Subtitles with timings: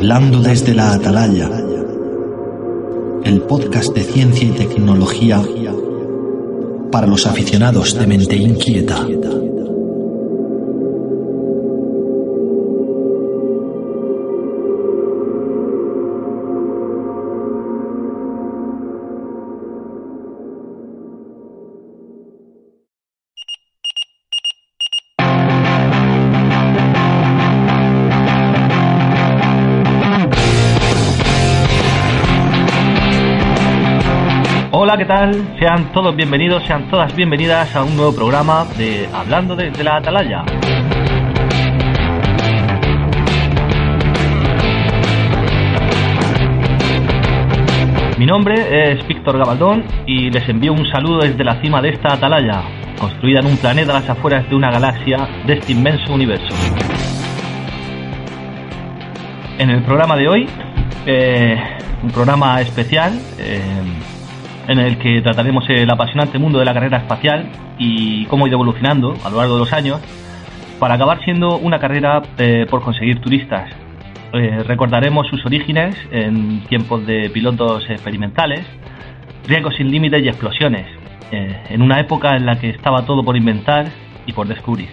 [0.00, 1.50] Hablando desde la Atalaya,
[3.22, 5.42] el podcast de ciencia y tecnología
[6.90, 9.06] para los aficionados de mente inquieta.
[35.00, 35.56] ¿Qué tal?
[35.58, 40.44] Sean todos bienvenidos, sean todas bienvenidas a un nuevo programa de Hablando desde la Atalaya.
[48.18, 52.12] Mi nombre es Víctor Gabaldón y les envío un saludo desde la cima de esta
[52.12, 52.62] atalaya,
[52.98, 56.54] construida en un planeta a las afueras de una galaxia de este inmenso universo.
[59.56, 60.46] En el programa de hoy,
[61.06, 61.56] eh,
[62.02, 63.62] un programa especial eh,
[64.70, 68.54] en el que trataremos el apasionante mundo de la carrera espacial y cómo ha ido
[68.54, 70.00] evolucionando a lo largo de los años
[70.78, 73.68] para acabar siendo una carrera eh, por conseguir turistas.
[74.32, 78.64] Eh, recordaremos sus orígenes en tiempos de pilotos experimentales,
[79.48, 80.86] riesgos sin límites y explosiones,
[81.32, 83.86] eh, en una época en la que estaba todo por inventar
[84.24, 84.88] y por descubrir.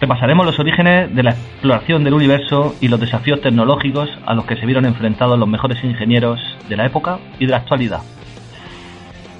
[0.00, 4.54] Repasaremos los orígenes de la exploración del universo y los desafíos tecnológicos a los que
[4.54, 8.02] se vieron enfrentados los mejores ingenieros de la época y de la actualidad.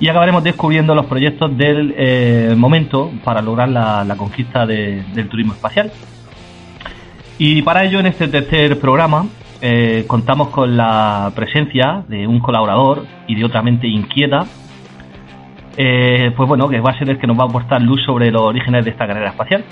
[0.00, 5.52] Y acabaremos descubriendo los proyectos del eh, momento para lograr la, conquista de- del turismo
[5.52, 5.92] espacial.
[7.38, 9.26] Y para ello, en este tercer programa,
[9.60, 14.44] eh, contamos con la presencia de un colaborador y de otra mente inquieta,
[15.76, 18.30] eh, pues bueno, que va a ser el que nos va a aportar luz sobre
[18.32, 19.64] los orígenes de esta carrera espacial.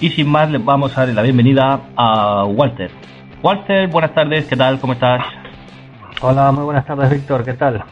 [0.00, 2.90] Y sin más, les vamos a dar la bienvenida a Walter.
[3.42, 4.78] Walter, buenas tardes, ¿qué tal?
[4.80, 5.22] ¿Cómo estás?
[6.20, 7.44] Hola, muy buenas tardes, Víctor.
[7.44, 7.84] ¿Qué tal?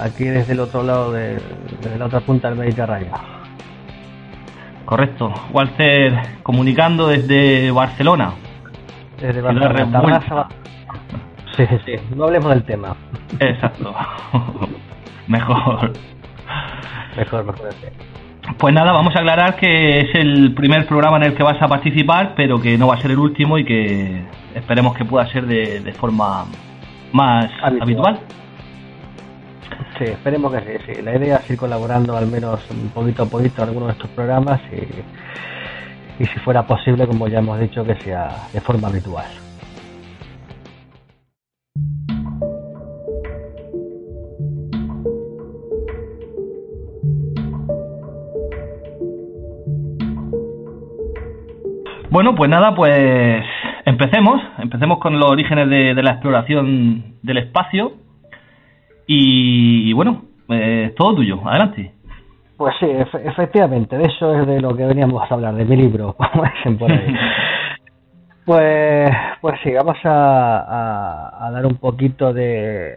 [0.00, 1.38] Aquí desde el otro lado, de,
[1.80, 3.12] desde la otra punta del Mediterráneo.
[4.84, 5.32] Correcto.
[5.52, 8.32] Walter, comunicando desde Barcelona.
[9.20, 10.48] Desde Barcelona.
[11.56, 11.92] Sí, sí, sí.
[12.16, 12.96] No hablemos del tema.
[13.38, 13.94] Exacto.
[15.28, 15.92] Mejor.
[17.16, 17.68] Mejor, mejor.
[18.58, 21.68] Pues nada, vamos a aclarar que es el primer programa en el que vas a
[21.68, 24.24] participar, pero que no va a ser el último y que
[24.54, 26.44] esperemos que pueda ser de, de forma
[27.12, 27.82] más Habitual.
[27.82, 28.20] habitual.
[30.02, 31.02] Sí, esperemos que sí, sí.
[31.02, 34.10] La idea es ir colaborando al menos un poquito a poquito en algunos de estos
[34.10, 39.26] programas y, y si fuera posible, como ya hemos dicho, que sea de forma habitual.
[52.10, 53.44] Bueno, pues nada, pues
[53.84, 54.42] empecemos.
[54.58, 58.01] Empecemos con los orígenes de, de la exploración del espacio.
[59.14, 61.40] Y, y bueno, eh, todo tuyo.
[61.46, 61.92] Adelante.
[62.56, 65.76] Pues sí, efe- efectivamente, de eso es de lo que veníamos a hablar, de mi
[65.76, 67.14] libro, como dicen por ahí.
[68.44, 69.08] Pues,
[69.40, 72.92] pues sí, vamos a, a- a dar un poquito de,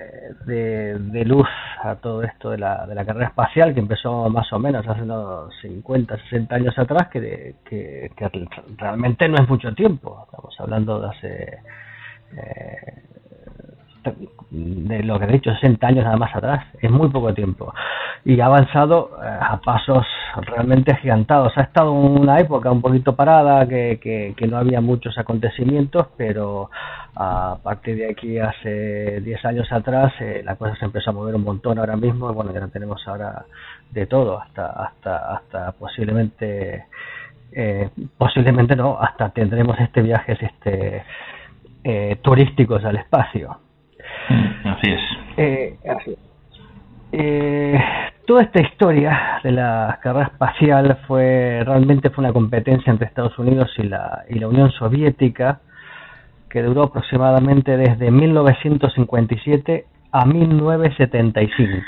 [0.47, 1.47] de, de luz
[1.83, 5.03] a todo esto de la, de la carrera espacial que empezó más o menos hace
[5.03, 10.23] unos 50, 60 años atrás, que, que, que realmente no es mucho tiempo.
[10.25, 11.59] Estamos hablando de hace
[12.37, 13.03] eh,
[14.49, 17.73] de lo que he dicho, 60 años nada más atrás, es muy poco tiempo.
[18.23, 20.05] Y ha avanzado eh, a pasos
[20.41, 21.53] realmente agigantados.
[21.57, 26.69] Ha estado una época un poquito parada, que, que, no había muchos acontecimientos, pero
[27.15, 31.35] a partir de aquí, hace 10 años atrás, eh, la cosa se empezó a mover
[31.35, 32.33] un montón ahora mismo.
[32.33, 33.45] Bueno, ya tenemos ahora
[33.91, 36.85] de todo, hasta, hasta, hasta posiblemente,
[37.51, 41.03] eh, posiblemente no, hasta tendremos este viajes este,
[41.83, 43.59] eh, turísticos al espacio.
[44.30, 45.01] Así es.
[45.38, 45.77] Eh.
[47.12, 47.80] Eh,
[48.25, 53.72] toda esta historia de la carrera espacial fue realmente fue una competencia entre Estados Unidos
[53.77, 55.62] y la, y la Unión Soviética
[56.50, 61.83] que duró aproximadamente desde 1957 a 1975.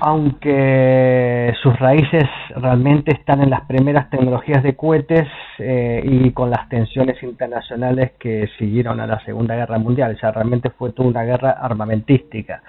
[0.00, 2.24] Aunque sus raíces
[2.56, 5.26] realmente están en las primeras tecnologías de cohetes
[5.58, 10.14] eh, y con las tensiones internacionales que siguieron a la Segunda Guerra Mundial.
[10.14, 12.62] O sea, realmente fue toda una guerra armamentística.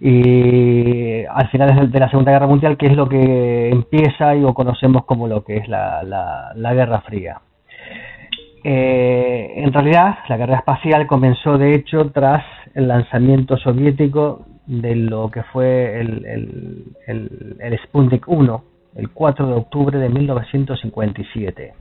[0.00, 4.54] Y al final de la Segunda Guerra Mundial, que es lo que empieza y lo
[4.54, 6.02] conocemos como lo que es la,
[6.54, 7.40] la, Guerra Fría.
[8.62, 12.44] Eh, en realidad, la guerra espacial comenzó de hecho tras
[12.74, 16.26] el lanzamiento soviético de lo que fue el,
[17.06, 18.64] el, el, Sputnik 1
[18.96, 21.72] el 4 de octubre de 1957.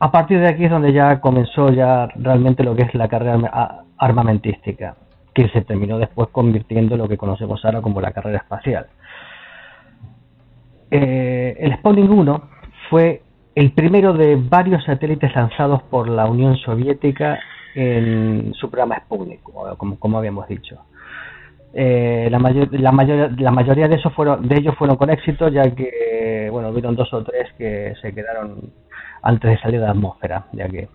[0.00, 3.84] A partir de aquí es donde ya comenzó ya realmente lo que es la carrera
[3.96, 4.96] armamentística,
[5.32, 8.86] que se terminó después convirtiendo en lo que conocemos ahora como la carrera espacial.
[10.90, 12.42] Eh, el Sputnik 1
[12.88, 13.22] fue
[13.54, 17.38] el primero de varios satélites lanzados por la Unión Soviética
[17.76, 20.80] en su programa Sputnik, como, como habíamos dicho.
[21.72, 25.48] Eh, la, mayor, la, mayor, la mayoría de, esos fueron, de ellos fueron con éxito,
[25.48, 28.72] ya que, bueno, hubieron dos o tres que se quedaron
[29.22, 30.88] antes de salir de la atmósfera, ya que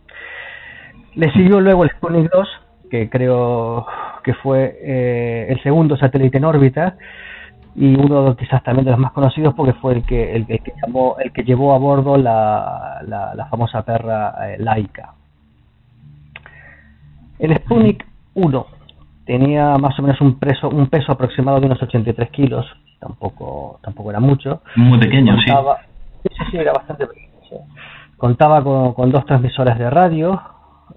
[1.16, 2.48] le siguió luego el Sputnik 2,
[2.90, 3.86] que creo
[4.24, 6.98] que fue eh, el segundo satélite en órbita
[7.76, 11.18] y uno quizás también de los más conocidos porque fue el que el, que llamó
[11.20, 15.14] el que llevó a bordo la, la, famosa perra eh, laica.
[17.38, 18.68] El Sputnik 1
[19.26, 22.66] tenía más o menos un peso, un peso aproximado de unos 83 kilos,
[23.00, 24.62] tampoco, tampoco era mucho.
[24.76, 25.52] Muy pequeño, sí.
[26.24, 27.30] Sí, sí, era bastante pequeño.
[28.18, 30.42] Contaba con, con, dos transmisores de radio,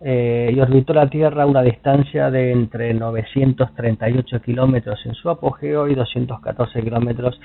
[0.00, 5.89] eh, y orbitó la Tierra a una distancia de entre 938 kilómetros en su apogeo
[5.89, 7.41] y 214 kilómetros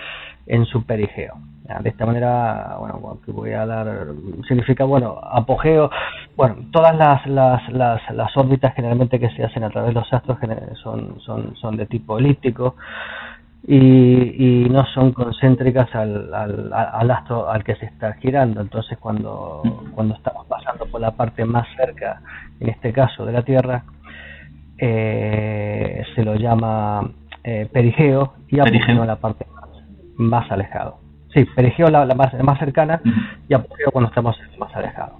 [0.45, 1.33] en su perigeo.
[1.81, 4.07] De esta manera, bueno, que voy a dar,
[4.47, 5.89] significa, bueno, apogeo,
[6.35, 10.13] bueno, todas las, las, las, las órbitas generalmente que se hacen a través de los
[10.13, 10.37] astros
[10.83, 12.75] son, son, son de tipo elíptico
[13.65, 18.61] y, y no son concéntricas al, al, al, astro al que se está girando.
[18.61, 19.61] Entonces, cuando,
[19.95, 22.21] cuando estamos pasando por la parte más cerca,
[22.59, 23.83] en este caso de la Tierra,
[24.77, 27.09] eh, se lo llama
[27.43, 29.45] eh, perigeo y apogeo la parte
[30.17, 30.97] más, alejado.
[31.33, 33.01] Sí, perigeo la, la más, más cercana
[33.47, 35.15] y apogeo cuando estamos más alejados.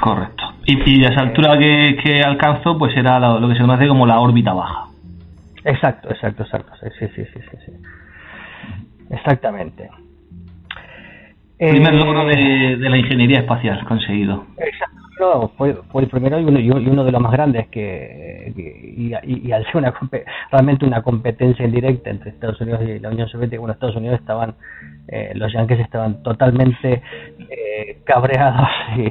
[0.00, 0.44] Correcto.
[0.64, 4.06] Y, y esa altura que, que alcanzo, pues era lo, lo que se conoce como
[4.06, 4.85] la órbita baja.
[5.66, 6.72] Exacto, exacto, exacto.
[6.80, 7.72] Sí, sí, sí, sí, sí.
[9.10, 9.90] Exactamente.
[11.58, 14.46] Primer eh, logro de, de, la ingeniería espacial conseguido.
[14.58, 15.05] Exacto
[15.56, 19.52] fue, fue el primero y uno, y uno de los más grandes que, y, y,
[19.52, 19.94] al ser una,
[20.50, 24.54] realmente una competencia indirecta entre Estados Unidos y la Unión Soviética, bueno, Estados Unidos estaban,
[25.08, 27.02] eh, los yankees estaban totalmente
[27.48, 28.68] eh, cabreados,
[28.98, 29.08] y,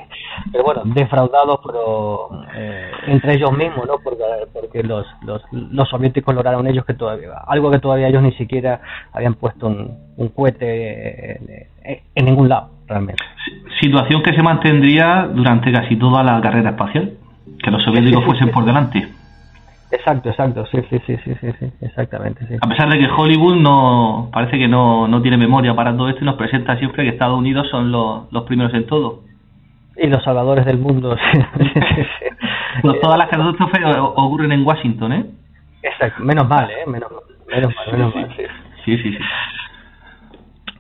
[0.52, 3.98] pero bueno, defraudados, pero eh, entre ellos mismos, ¿no?
[4.04, 4.24] Porque,
[4.54, 8.80] porque los, los, los soviéticos lograron ellos que todavía, algo que todavía ellos ni siquiera
[9.12, 11.68] habían puesto un, un cohete
[12.16, 13.23] en ningún lado realmente.
[13.79, 17.13] Situación que se mantendría durante casi toda la carrera espacial,
[17.61, 19.07] que los soviéticos fuesen por delante.
[19.91, 22.45] Exacto, exacto, sí, sí, sí, sí, sí, exactamente.
[22.47, 22.55] Sí.
[22.59, 26.21] A pesar de que Hollywood no parece que no, no tiene memoria para todo esto
[26.21, 29.21] y nos presenta siempre que Estados Unidos son los, los primeros en todo.
[29.97, 31.15] Y los salvadores del mundo.
[33.01, 33.81] Todas las catástrofes
[34.15, 35.25] ocurren en Washington, ¿eh?
[35.83, 36.83] Exacto, menos mal, ¿eh?
[36.87, 37.09] Menos,
[37.47, 38.35] menos mal, menos mal.
[38.83, 39.11] sí, sí.
[39.11, 39.17] sí.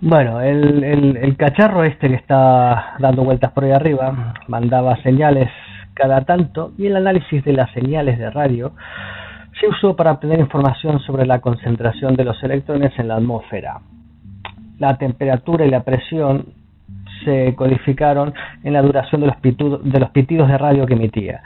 [0.07, 5.49] Bueno, el, cacharro este que está dando vueltas por ahí arriba mandaba señales
[5.95, 8.73] cada tanto y el análisis de las señales de radio
[9.59, 13.79] se usó para obtener información sobre la concentración de los electrones en la atmósfera.
[14.77, 16.53] La temperatura y la presión
[17.23, 18.31] se codificaron
[18.63, 19.41] en la duración de los,
[19.91, 21.41] de los pitidos de radio que emitía,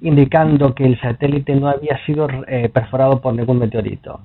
[0.00, 4.18] indicando que el satélite no había sido eh, perforado por ningún meteorito.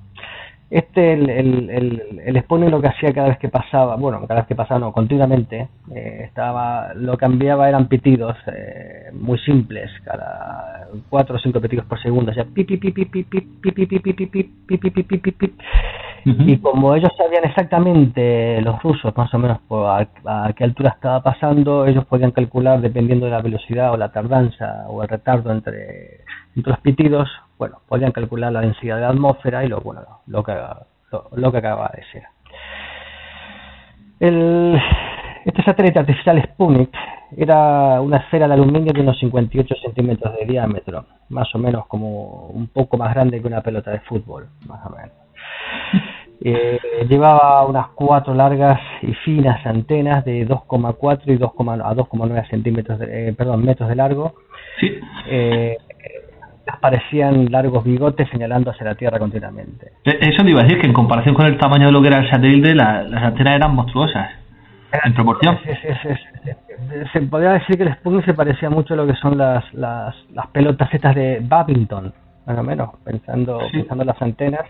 [0.69, 4.47] Este, el, el, el, el lo que hacía cada vez que pasaba, bueno, cada vez
[4.47, 11.35] que pasaba, no, continuamente, eh, estaba, lo cambiaba eran pitidos eh, muy simples, cada cuatro
[11.35, 12.45] o cinco pitidos por segundo, o sea,
[16.25, 20.89] y como ellos sabían exactamente, los rusos, más o menos por a, a, qué altura
[20.89, 25.51] estaba pasando, ellos podían calcular, dependiendo de la velocidad o la tardanza o el retardo
[25.51, 26.21] entre,
[26.55, 30.43] entre los pitidos, bueno, podían calcular la densidad de la atmósfera y lo, bueno, lo,
[30.43, 30.53] que,
[31.33, 32.23] lo, que acaba de decir.
[34.19, 34.79] El,
[35.45, 36.91] este satélite artificial Sputnik
[37.37, 42.47] era una esfera de aluminio de unos 58 centímetros de diámetro, más o menos como
[42.47, 45.11] un poco más grande que una pelota de fútbol, más o menos.
[46.41, 52.99] Eh, llevaba unas cuatro largas y finas antenas de 2,4 y 2, a 2,9 centímetros,
[52.99, 54.35] de, eh, perdón, metros de largo.
[54.79, 54.99] Sí.
[55.27, 55.77] Eh,
[56.65, 59.91] las parecían largos bigotes señalando hacia la Tierra continuamente.
[60.03, 62.07] E- Eso te iba a decir, que en comparación con el tamaño de lo que
[62.07, 64.29] era el satélite, la- las antenas eran monstruosas.
[65.03, 65.57] En proporción.
[65.65, 69.05] Es- es- es- es- se podría decir que el Sputnik se parecía mucho a lo
[69.05, 72.13] que son las, las, las pelotas estas de Babington,
[72.45, 73.79] más o menos, pensando, Sí.
[73.79, 74.61] pensando en las antenas,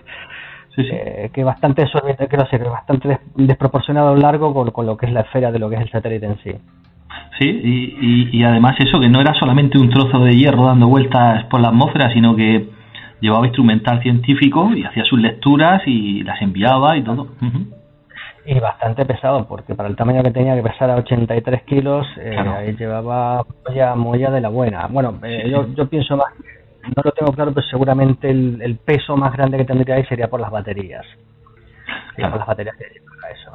[0.75, 0.89] Sí, sí.
[0.91, 1.85] eh, que bastante
[2.27, 5.69] quiero decir, bastante des- desproporcionado largo con, con lo que es la esfera de lo
[5.69, 6.51] que es el satélite en sí.
[7.39, 10.87] Sí, y, y, y además eso, que no era solamente un trozo de hierro dando
[10.87, 12.69] vueltas por la atmósfera, sino que
[13.19, 17.27] llevaba instrumental científico y hacía sus lecturas y las enviaba y todo.
[18.45, 22.29] Y bastante pesado, porque para el tamaño que tenía, que pesar a 83 kilos, eh,
[22.33, 22.55] Claro.
[22.57, 24.87] ahí llevaba molla, molla de la buena.
[24.87, 26.27] Bueno, eh, Sí, yo, yo pienso más,
[26.95, 30.27] no lo tengo claro, pero seguramente el, el peso más grande que tendría ahí sería
[30.29, 31.03] por las baterías.
[31.05, 32.31] Sería Claro.
[32.33, 33.51] por las baterías que lleva eso.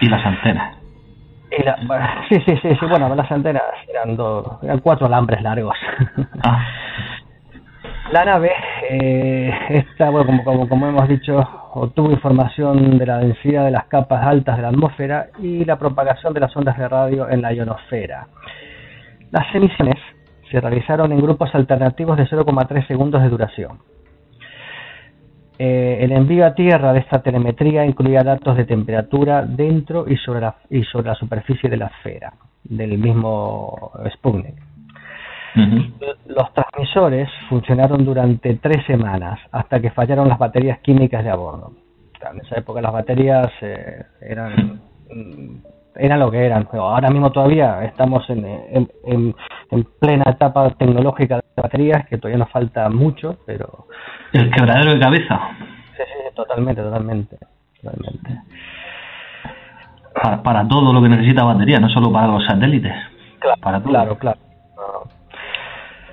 [0.00, 0.76] Y las antenas.
[1.86, 5.76] Bueno, sí, sí, sí, sí, bueno, las antenas eran, dos, eran cuatro alambres largos.
[6.42, 6.64] Ah,
[8.12, 8.50] La nave,
[8.88, 11.38] eh, esta, bueno, como, como, como hemos dicho,
[11.74, 16.34] obtuvo información de la densidad de las capas altas de la atmósfera y la propagación
[16.34, 18.26] de las ondas de radio en la ionosfera.
[19.30, 19.94] Las emisiones
[20.50, 23.78] se realizaron en grupos alternativos de 0,3 segundos de duración.
[25.62, 30.40] Eh, el envío a tierra de esta telemetría incluía datos de temperatura dentro y sobre
[30.40, 32.32] la, y sobre la superficie de la esfera
[32.64, 34.54] del mismo Sputnik.
[36.26, 41.72] Los transmisores funcionaron durante tres semanas hasta que fallaron las baterías químicas de a bordo.
[42.32, 45.56] En esa época las baterías eh, eran mm,
[45.96, 46.68] eran lo que eran.
[46.70, 49.34] Pero Ahora mismo todavía estamos en, en, en-
[49.72, 53.86] en plena etapa tecnológica de baterías, que todavía nos falta mucho, pero
[54.32, 55.40] El quebradero de cabeza.
[55.96, 57.38] sí, sí, totalmente, totalmente,
[57.82, 58.40] totalmente.
[60.14, 62.92] Para, para todo lo que necesita batería, no solo para los satélites.
[63.38, 63.88] Claro, Para todo.
[63.88, 64.38] claro, claro.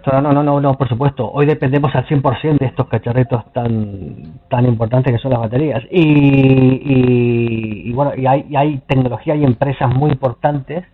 [0.09, 1.29] No, no, no, no, no, por supuesto.
[1.29, 5.83] Hoy dependemos al 100% de estos cacharritos tan tan importantes que son las baterías.
[5.91, 10.85] Y, y, y bueno, y hay, y hay tecnología y empresas muy importantes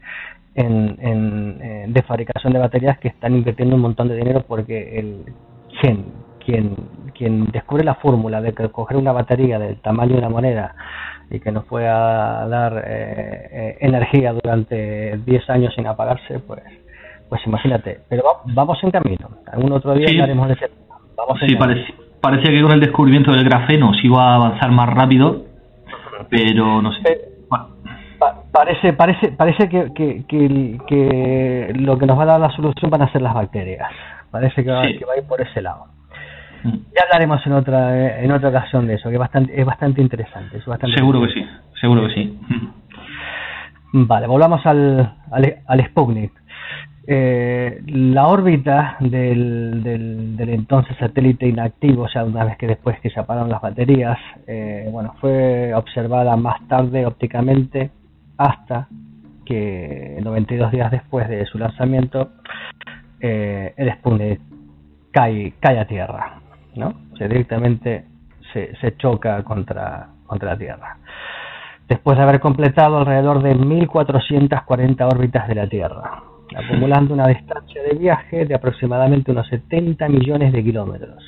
[0.56, 4.98] en, en, eh, de fabricación de baterías que están invirtiendo un montón de dinero porque
[5.00, 5.26] el
[5.80, 6.06] quien
[6.44, 6.76] quien
[7.14, 10.76] quien descubre la fórmula de que coger una batería del tamaño de una moneda
[11.30, 16.62] y que nos pueda dar eh, eh, energía durante 10 años sin apagarse, pues
[17.30, 18.02] pues imagínate.
[18.10, 19.28] Pero va- vamos en camino.
[19.52, 20.16] Algún otro día Sí.
[20.16, 20.70] hablaremos de ese.
[21.18, 24.72] Vamos en Sí, parece- parecía que con el descubrimiento del grafeno se iba a avanzar
[24.72, 25.44] más rápido,
[26.30, 27.30] pero no sé.
[28.20, 32.90] Pa- parece parece parece que, que, que, lo que nos va a dar la solución
[32.90, 33.90] van a ser las bacterias.
[34.32, 35.88] Parece que va, que va a ir por ese lado.
[36.64, 40.58] Ya hablaremos en otra en otra ocasión de eso, que es bastante es bastante interesante.
[40.58, 41.46] Es bastante seguro que sí,
[41.80, 42.40] seguro que sí.
[43.94, 46.32] Vale, volvamos al, al, al Sputnik.
[47.06, 53.00] Eh, la órbita del, del, del entonces satélite inactivo, o sea, una vez que después
[53.02, 54.18] que se apagaron las baterías,
[54.48, 57.92] eh, bueno, fue observada más tarde ópticamente
[58.38, 58.88] hasta
[59.46, 62.32] que 92 días después de su lanzamiento,
[63.20, 64.40] eh, el Sputnik
[65.12, 66.40] cae, cae a tierra,
[66.76, 66.94] ¿no?
[67.14, 68.06] O sea, directamente
[68.54, 70.98] se, se choca contra, contra la Tierra
[71.88, 76.24] después de haber completado alrededor de 1.440 órbitas de la Tierra,
[76.56, 81.22] acumulando una distancia de viaje de aproximadamente unos 70 millones de kilómetros.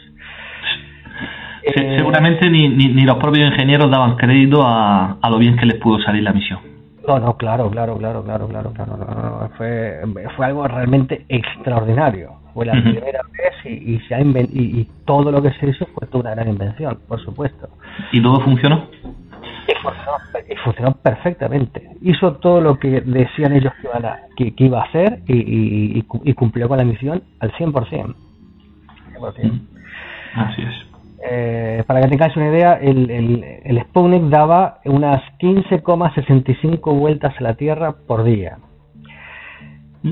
[1.63, 5.57] Se- Eh, seguramente ni, ni, ni los propios ingenieros daban crédito a, a lo bien
[5.57, 6.59] que les pudo salir la misión.
[7.07, 9.99] No, no, claro, claro, claro, claro, claro, claro, no, no, no, fue,
[10.35, 12.33] fue algo realmente extraordinario.
[12.55, 14.25] Fue la primera vez y, y se ha y,
[14.79, 17.67] y todo lo que se hizo fue toda una gran invención, por supuesto.
[18.13, 18.87] ¿Y todo funcionó?
[19.67, 20.17] Y funcionó,
[20.49, 21.89] y funcionó perfectamente.
[22.01, 26.03] Hizo todo lo que decían ellos que, iban a- que, que iba a hacer y,
[26.23, 28.15] y cumplió con la misión al 100%.
[29.19, 29.59] 100%.
[30.35, 30.73] Así es.
[31.27, 37.43] Eh, para que tengáis una idea, el, el, el Sputnik daba unas 15,65 vueltas a
[37.43, 38.57] la Tierra por día.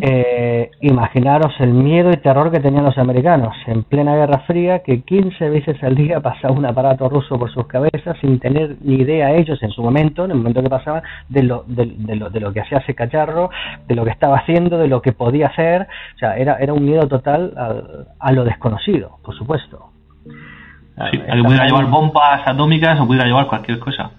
[0.01, 5.01] Eh, imaginaros el miedo y terror que tenían los americanos en plena Guerra Fría, que
[5.01, 9.31] 15 veces al día pasaba un aparato ruso por sus cabezas sin tener ni idea
[9.33, 12.39] ellos en su momento, en el momento que pasaba, de lo, de, de lo, de
[12.39, 13.49] lo que hacía ese cacharro,
[13.87, 15.83] de lo que estaba haciendo, de lo que podía hacer.
[16.15, 19.89] O sea, era, era un miedo total al- a, lo desconocido, por supuesto.
[20.25, 24.11] Sí, a que pudiera llevar bombas atómicas o pudiera llevar cualquier cosa.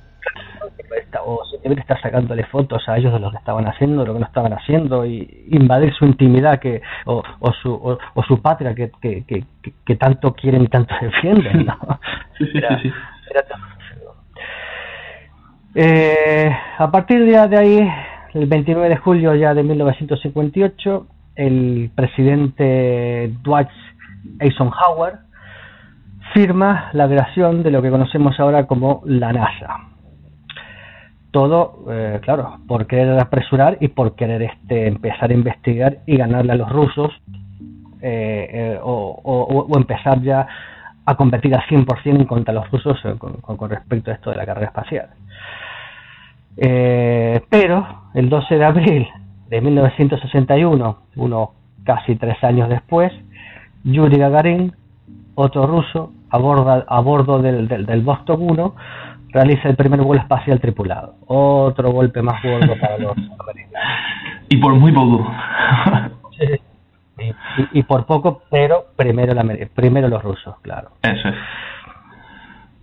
[0.97, 4.15] Esta- o simplemente estar sacándole fotos a ellos de lo que estaban haciendo, de lo
[4.15, 8.41] que no estaban haciendo, y invadir su intimidad que o, o su, o, o su
[8.41, 11.67] patria que, que, que, que- que tanto quieren y tanto defienden.
[11.67, 11.77] ¿no?
[12.39, 12.95] Sí, sí, Era- sí, sí.
[13.31, 13.43] era.
[15.77, 17.89] Eh, a partir de, de ahí,
[18.35, 23.69] el 29 de julio ya de 1958, el presidente Dwight
[24.39, 25.15] Eisenhower
[26.33, 29.79] firma la creación de lo que conocemos ahora como la NASA.
[31.35, 31.59] Todo,
[31.91, 36.55] eh, claro, por querer apresurar y por querer este, empezar a investigar y ganarle a
[36.55, 37.11] los rusos
[38.01, 40.47] eh, eh, o, empezar ya
[41.05, 44.31] a competir al 100% en contra los rusos eh, con, con- con respecto a esto
[44.31, 45.09] de la carrera espacial.
[46.57, 49.09] Eh, pero el 12 de abril
[49.49, 51.49] de 1961, unos
[51.85, 53.13] casi tres años después,
[53.83, 54.73] Yuri Gagarin,
[55.35, 58.75] otro ruso, a bordo, a bordo del, del, del Vostok 1,
[59.35, 61.17] realiza el primer vuelo espacial tripulado.
[61.27, 63.83] Otro golpe más gordo para los americanos.
[64.49, 65.31] Y por muy poco.
[67.19, 67.35] Y, y-
[67.73, 70.91] y por poco, pero primero, la primero los rusos, claro.
[71.03, 71.35] Eso es.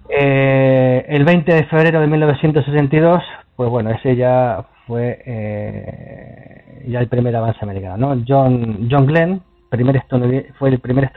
[0.10, 3.24] Eh, el 20 de febrero de 1962,
[3.56, 8.24] pues bueno, ese ya fue eh, ya el primer avance americano, ¿no?
[8.28, 10.04] John, John Glenn, primer
[10.60, 11.10] fue el primer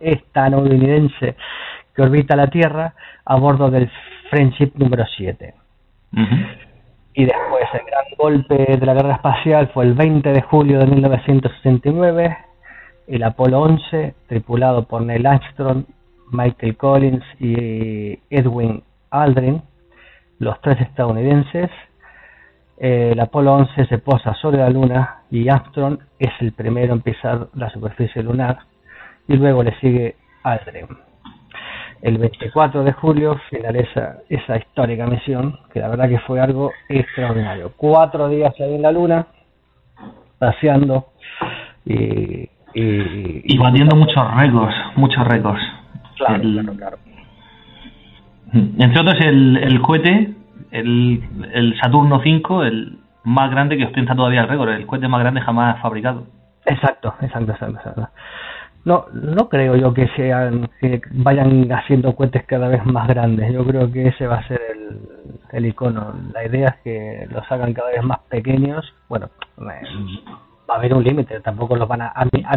[0.00, 1.36] estadounidense
[1.94, 3.88] que orbita la Tierra a bordo del
[4.30, 5.54] Friendship número 7.
[6.12, 6.36] Ujú.
[7.14, 10.86] Y después el gran golpe de la guerra espacial fue el 20 de julio de
[10.86, 12.36] 1969,
[13.08, 15.84] el Apolo 11, tripulado por Neil Armstrong,
[16.30, 19.62] Michael Collins y Edwin Aldrin,
[20.38, 21.70] los tres estadounidenses.
[22.78, 27.48] El Apolo 11 se posa sobre la Luna y Armstrong es el primero en pisar
[27.54, 28.60] la superficie lunar
[29.28, 31.09] y luego le sigue Aldrin.
[32.02, 37.72] El 24 de julio finaliza esa histórica misión, que la verdad que fue algo extraordinario.
[37.76, 39.26] Cuatro días ahí en la Luna,
[40.38, 41.06] paseando
[41.84, 42.48] y...
[42.74, 45.60] y, Y batiendo muchos récords, muchos récords.
[46.16, 46.96] Claro, El- claro, claro.
[48.52, 50.34] Entre otros, el, el cohete,
[50.72, 55.20] el, el Saturno 5, el más grande que ostenta todavía el récord, el cohete más
[55.20, 56.24] grande jamás fabricado.
[56.66, 58.08] Exacto, exacto, exacto, exacto.
[58.84, 63.52] No, no creo yo que sean que vayan haciendo cohetes cada vez más grandes.
[63.52, 64.98] Yo creo que ese va a ser el,
[65.52, 66.14] el icono.
[66.32, 68.90] La idea es que los hagan cada vez más pequeños.
[69.08, 69.82] Bueno, eh,
[70.68, 71.40] va a haber un límite.
[71.40, 72.56] Tampoco los van a, a, a, a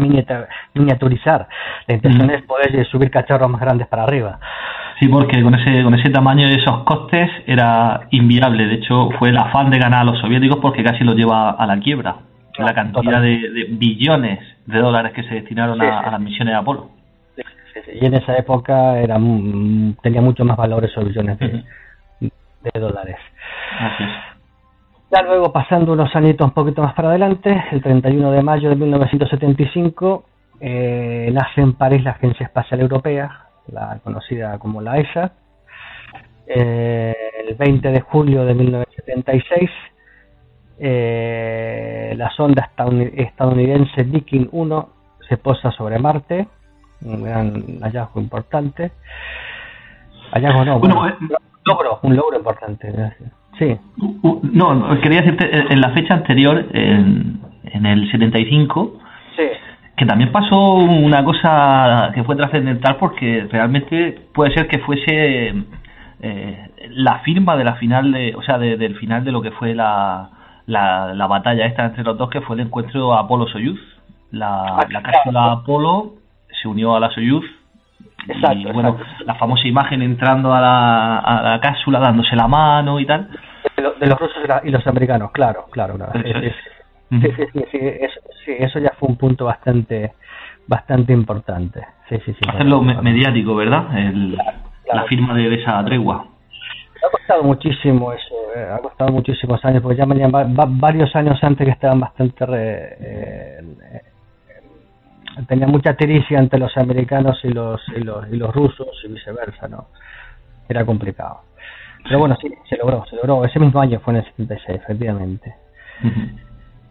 [0.00, 1.48] miniatur- miniaturizar.
[1.86, 2.30] La intención Mm.
[2.30, 4.38] es poder subir cacharros más grandes para arriba.
[5.00, 8.66] Sí, porque con ese, con ese tamaño y esos costes era inviable.
[8.66, 11.66] De hecho, fue el afán de ganar a los soviéticos porque casi los lleva a
[11.66, 12.16] la quiebra.
[12.56, 16.04] Claro, la cantidad de, de billones de dólares que se destinaron Sí, a, sí.
[16.06, 16.90] a las misiones de Apolo.
[17.36, 17.42] Sí,
[18.00, 19.16] Y en esa época era
[20.02, 21.62] tenía mucho más valor esos billones de,
[22.20, 23.16] de dólares.
[23.78, 24.10] Así es.
[25.12, 28.74] Ya luego, pasando unos añitos un poquito más para adelante, el 31 de mayo de
[28.76, 30.24] 1975,
[30.60, 33.30] eh, nace en París la Agencia Espacial Europea,
[33.68, 35.32] la conocida como la ESA.
[36.48, 37.14] Eh,
[37.48, 39.70] el 20 de julio de 1976,
[40.78, 44.88] eh, la sonda estadouni- estadounidense Viking 1
[45.28, 46.46] se posa sobre Marte,
[47.02, 48.92] un gran hallazgo importante.
[50.32, 51.34] Hallazgo no, Bueno, bueno, eh,
[51.64, 52.92] logro, un logro importante.
[53.58, 53.76] Sí,
[54.22, 58.98] Uh, No, no, quería decirte, eh, en la fecha anterior, en, en el 75,
[59.36, 59.42] sí.
[59.96, 65.54] que también pasó una cosa que fue trascendental porque realmente puede ser que fuese
[66.20, 69.50] eh, la firma de la final de, o sea, de- del final de lo que
[69.52, 70.28] fue la,
[70.66, 73.78] la, la batalla esta entre los dos, que fue el encuentro Apolo-Soyuz.
[74.32, 76.14] La, la cápsula Apolo
[76.60, 77.44] se unió a la Soyuz
[78.28, 79.24] Exacto, y bueno, exacto.
[79.24, 83.28] la famosa imagen entrando a la, a la cápsula dándose la mano y tal.
[83.76, 86.12] De, lo- de los rusos y la- y los americanos, claro, claro, claro.
[86.14, 86.54] Sí, sí, es.
[87.10, 90.12] sí, sí, sí, sí, sí, eso, sí, eso ya fue un punto bastante
[90.66, 91.80] bastante importante.
[92.08, 92.40] Sí, sí, sí.
[92.48, 93.96] Hacerlo me- mediático, ¿verdad?
[93.96, 95.02] El- claro.
[95.02, 96.26] La firma de, de esa tregua.
[97.06, 101.14] Ha costado muchísimo eso, eh, ha costado muchísimos años, porque ya venían va- va- varios
[101.14, 102.44] años antes que estaban bastante...
[102.46, 103.60] re- eh,
[105.46, 109.68] tenía mucha tiricia entre los americanos y los, y los y los rusos y viceversa,
[109.68, 109.86] ¿no?
[110.68, 111.40] Era complicado.
[112.04, 113.44] Pero bueno, sí, se logró, se logró.
[113.44, 115.54] Ese mismo año fue en el 76, efectivamente.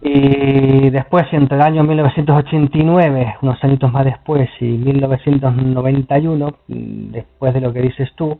[0.01, 7.61] Y después, entre el año 1989, unos añitos más después, y 1991, mm, después de
[7.61, 8.39] lo que dices tú,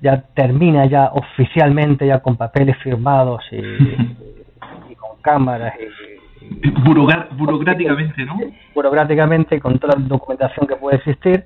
[0.00, 3.56] ya termina ya oficialmente, ya con papeles firmados y,
[4.90, 6.70] y con cámaras y,
[7.36, 8.38] burocráticamente, ¿no?
[8.74, 11.44] burocráticamente, con toda la documentación que puede existir,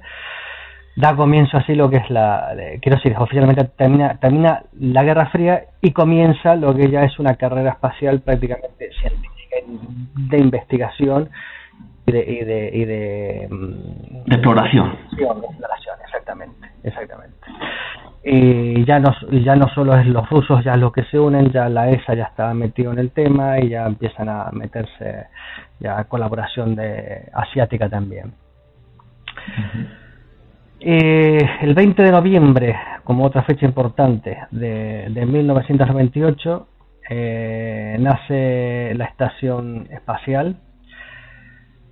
[0.96, 5.26] da comienzo así lo que es la, de- quiero decir, oficialmente termina, termina la Guerra
[5.26, 9.56] Fría y comienza lo que ya es una carrera espacial prácticamente científica
[10.14, 11.30] de investigación
[12.06, 14.96] y de, y de, y de, mm, De exploración.
[15.12, 17.36] De exploración, exactamente, exactamente.
[18.24, 21.50] Y ya no, y ya no solo es los rusos ya los que se unen,
[21.50, 25.26] ya la ESA ya está metido en el tema y ya empiezan a meterse
[25.80, 28.32] ya colaboración de asiática también.
[30.78, 36.68] Eh, el 20 de noviembre, como otra fecha importante de, de 1998,
[37.10, 40.56] eh, nace la estación espacial,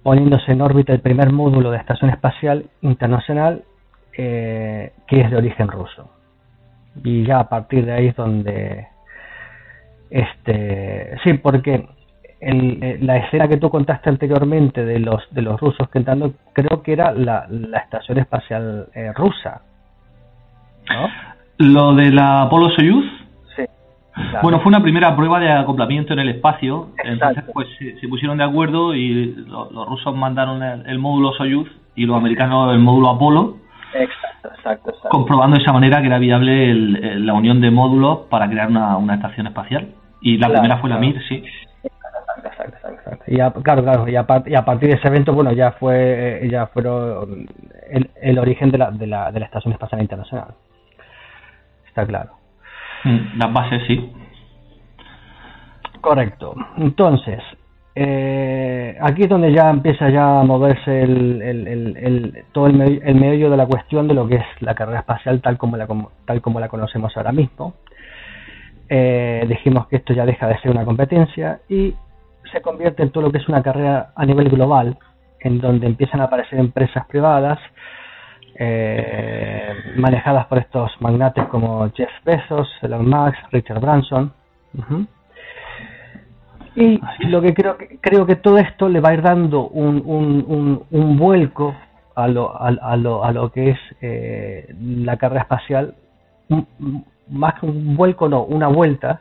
[0.02, 3.64] poniéndose en órbita el primer módulo de estación espacial internacional
[4.16, 6.10] eh, que es de origen ruso.
[7.04, 8.86] Y ya a partir de ahí es donde
[10.10, 11.86] este sí, porque
[12.40, 16.82] el, eh, la escena que tú contaste anteriormente de los de los rusos cantando creo
[16.82, 19.60] que era la, la estación espacial eh, rusa
[20.90, 21.08] ¿no?
[21.58, 23.04] Lo de la Apolo Soyuz,
[23.54, 23.64] sí
[24.14, 24.38] claro.
[24.42, 26.88] bueno, fue una primera prueba de acoplamiento en el espacio.
[26.96, 27.10] Exacto.
[27.12, 31.32] Entonces, pues se, se pusieron de acuerdo y lo- los rusos mandaron el, el módulo
[31.34, 33.56] Soyuz y los americanos el módulo Apolo,
[33.94, 37.70] exacto exacto exacto comprobando de esa manera que era viable el- el- la unión de
[37.70, 39.88] módulos para crear una, una estación espacial.
[40.22, 41.12] Y la Claro, primera fue la claro.
[41.14, 41.42] Mir, sí.
[42.44, 43.24] Exacto, exacto.
[43.26, 45.72] Y a- claro, claro, y a, par- y a partir de ese evento, bueno, ya
[45.72, 47.46] fue, eh, ya fueron
[47.90, 50.48] el, el origen de la, de la, de la Estación Espacial Internacional.
[51.88, 52.30] Está claro.
[53.04, 54.12] Mm, Las bases, sí.
[56.00, 56.54] Correcto.
[56.76, 57.40] Entonces,
[58.02, 63.50] eh, aquí es donde ya empieza ya a moverse el, todo el, me- el meollo
[63.50, 66.40] de la cuestión de lo que es la carrera espacial tal como la, como- tal
[66.40, 67.74] como la conocemos ahora mismo.
[68.88, 71.94] Eh, dijimos que esto ya deja de ser una competencia y
[72.50, 74.96] se convierte en todo lo que es una carrera a nivel global,
[75.40, 77.58] en donde empiezan a aparecer empresas privadas
[78.58, 84.32] eh, manejadas por estos magnates como Jeff Bezos, Elon Musk, Richard Branson.
[87.18, 90.02] Y lo que creo que creo que todo esto le va a ir dando un,
[90.04, 91.74] un, un, un vuelco
[92.14, 95.94] a lo, a, a lo, a lo que es eh, la carrera espacial,
[97.28, 99.20] más que un vuelco, no, una vuelta,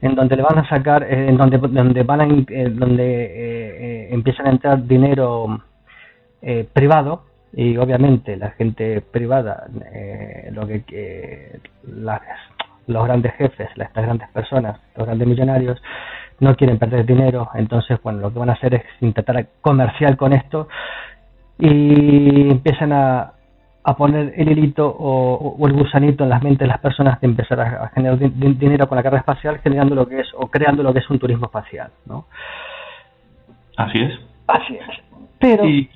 [0.00, 3.28] en donde le van a sacar, eh, en donde, donde van a, eh, donde eh,
[3.36, 5.60] eh, empiezan a entrar dinero
[6.42, 12.20] eh, privado y obviamente la gente privada, eh, lo que las,
[12.86, 15.82] los grandes jefes, las- estas grandes personas, los grandes millonarios,
[16.40, 20.32] no quieren perder dinero, entonces bueno, lo que van a hacer es intentar comercial con
[20.32, 20.68] esto
[21.58, 23.32] y empiezan a,
[23.82, 27.26] a poner el hilito o, o el gusanito en las mentes de las personas de
[27.26, 30.28] empezar a, a generar di- di- dinero con la carrera espacial, generando lo que es
[30.36, 32.26] o creando lo que es un turismo espacial, ¿no?
[33.76, 34.12] Así es.
[34.46, 34.86] Así es.
[35.40, 35.90] Pero Y,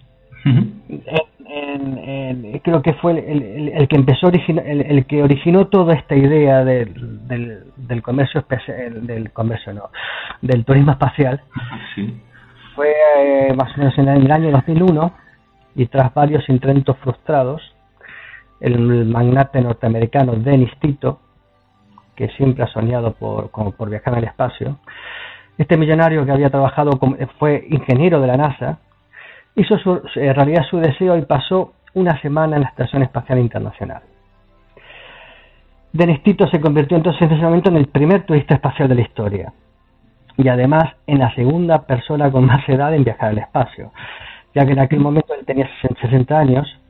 [0.45, 0.67] Ujú.
[0.89, 5.23] en- en- en- creo que fue el, el- el que empezó origina- el, el que
[5.23, 8.45] originó toda esta idea del, del, del comercio
[9.03, 9.91] del comercio no
[10.41, 11.41] del turismo espacial
[11.95, 12.21] sí.
[12.75, 15.13] fue eh, más o menos en el año 2001
[15.77, 17.61] y tras varios intentos frustrados
[18.61, 21.21] el magnate norteamericano Dennis Tito
[22.17, 24.79] que siempre ha soñado por, como por viajar al espacio
[25.59, 28.79] este millonario que había trabajado como, fue ingeniero de la NASA
[29.57, 34.03] hizo su, realidad su deseo y pasó una semana en la Estación Espacial Internacional.
[35.93, 39.03] Dennis Tito se convirtió entonces en ese momento en el primer turista espacial de la
[39.03, 39.53] historia
[40.39, 43.93] y además en la segunda persona con más edad en viajar al espacio,
[44.55, 45.69] ya que en aquel momento él tenía
[46.01, 46.81] 60 años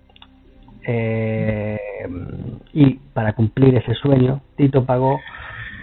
[0.86, 1.78] eh,
[2.72, 5.20] y para cumplir ese sueño Tito pagó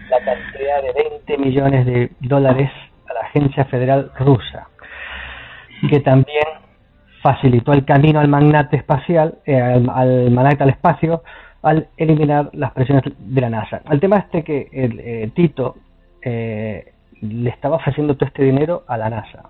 [0.09, 2.71] la cantidad de 20 millones de dólares
[3.09, 4.69] a la agencia federal rusa
[5.87, 6.43] que también
[7.21, 11.23] facilitó el camino al magnate espacial, eh, al, al magnate al espacio,
[11.61, 13.81] al eliminar las presiones de la NASA.
[13.89, 15.75] El tema este que el, eh, Tito
[16.21, 19.49] eh, le estaba ofreciendo todo este dinero a la NASA,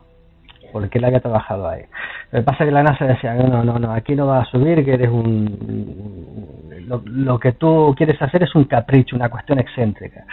[0.72, 1.84] porque él había trabajado ahí.
[2.32, 4.52] Lo que pasa es que la NASA decía, no, no, no, aquí no vas a
[4.52, 6.68] subir, que eres un...
[6.88, 10.26] Lo, lo que tú quieres hacer es un capricho, una cuestión excéntrica.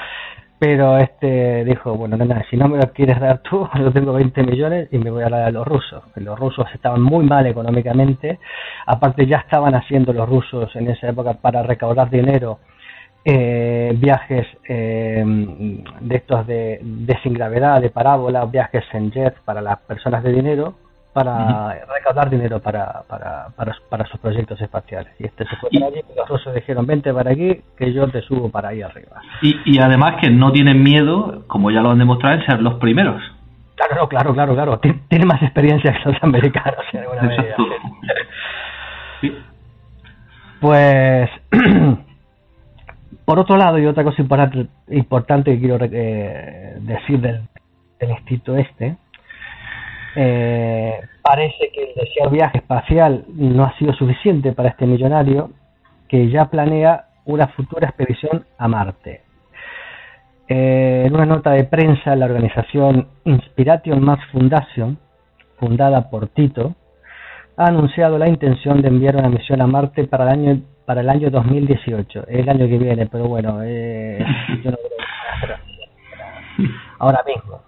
[0.59, 4.43] Pero este dijo, bueno, nada, si no me lo quieres dar tú, yo tengo 20
[4.43, 6.03] millones y me voy a dar a los rusos.
[6.17, 8.39] Los rusos estaban muy mal económicamente.
[8.87, 12.59] Aparte ya estaban haciendo los rusos en esa época para recaudar dinero
[13.29, 15.25] eh, viajes eh,
[16.01, 20.33] de estos de, de sin gravedad, de parábola, viajes en jet para las personas de
[20.33, 20.77] dinero,
[21.25, 25.13] para recaudar dinero para, para, para, para sus proyectos espaciales.
[25.19, 28.07] Y este se fue para allí, y los rusos dijeron, vente para aquí, que yo
[28.09, 29.21] te subo para ahí arriba.
[29.41, 32.75] Y, y además que no tienen miedo, como ya lo han demostrado, en ser los
[32.75, 33.23] primeros.
[33.77, 34.81] Claro, no, claro, claro, claro.
[34.81, 37.57] Tien- Tienen más experiencia que los americanos en alguna medida.
[39.23, 39.37] Sí.
[40.61, 41.31] Pues,
[43.25, 47.41] por otro lado, y otra cosa importante, importante que quiero eh, decir del,
[48.01, 48.97] del instituto este,
[50.17, 55.51] eh, parece que el deseado viaje espacial no ha sido suficiente para este millonario
[56.09, 59.23] que ya planea una futura expedición a Marte.
[60.49, 64.97] Eh, en una nota de prensa, la organización Inspiration Mars Foundation,
[65.59, 66.75] fundada por Tito,
[67.57, 71.11] ha anunciado la intención de enviar una misión a Marte para el año para el
[71.11, 74.25] año 2018, el año que viene, pero bueno, eh,
[74.63, 75.57] yo no creo
[76.57, 76.65] que
[77.01, 77.61] ahora mismo,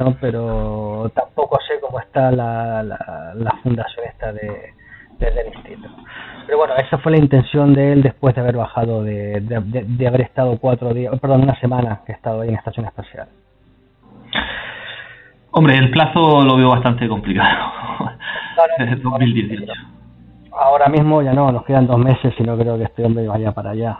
[0.00, 0.16] ¿no?
[0.20, 4.72] Pero tampoco sé cómo está la, la, la fundación esta de,
[5.18, 5.88] del instituto.
[6.46, 9.84] Pero bueno, esa fue la intención de él después de haber bajado, de, de, de,
[9.84, 12.86] de haber estado cuatro días, perdón, una semana que ha estado ahí en la estación
[12.86, 13.28] espacial.
[15.52, 17.72] Hombre, el plazo lo veo bastante complicado.
[19.02, 19.72] no, 2018.
[20.52, 23.52] Ahora mismo ya no, nos quedan dos meses y no creo que este hombre vaya
[23.52, 23.98] para allá.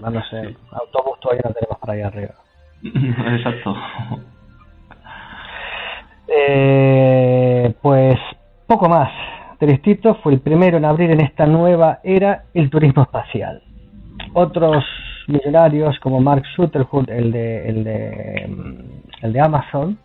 [0.00, 2.34] No sé, autobús todavía no tenemos para allá arriba.
[3.36, 3.76] Exacto.
[6.34, 8.18] Eh, pues
[8.66, 9.10] poco más.
[9.58, 13.62] Tristito fue el primero en abrir en esta nueva era el turismo espacial.
[14.32, 14.84] Otros
[15.28, 18.50] millonarios como Mark Zuckerberg, el de, el de,
[19.22, 19.98] el de Amazon,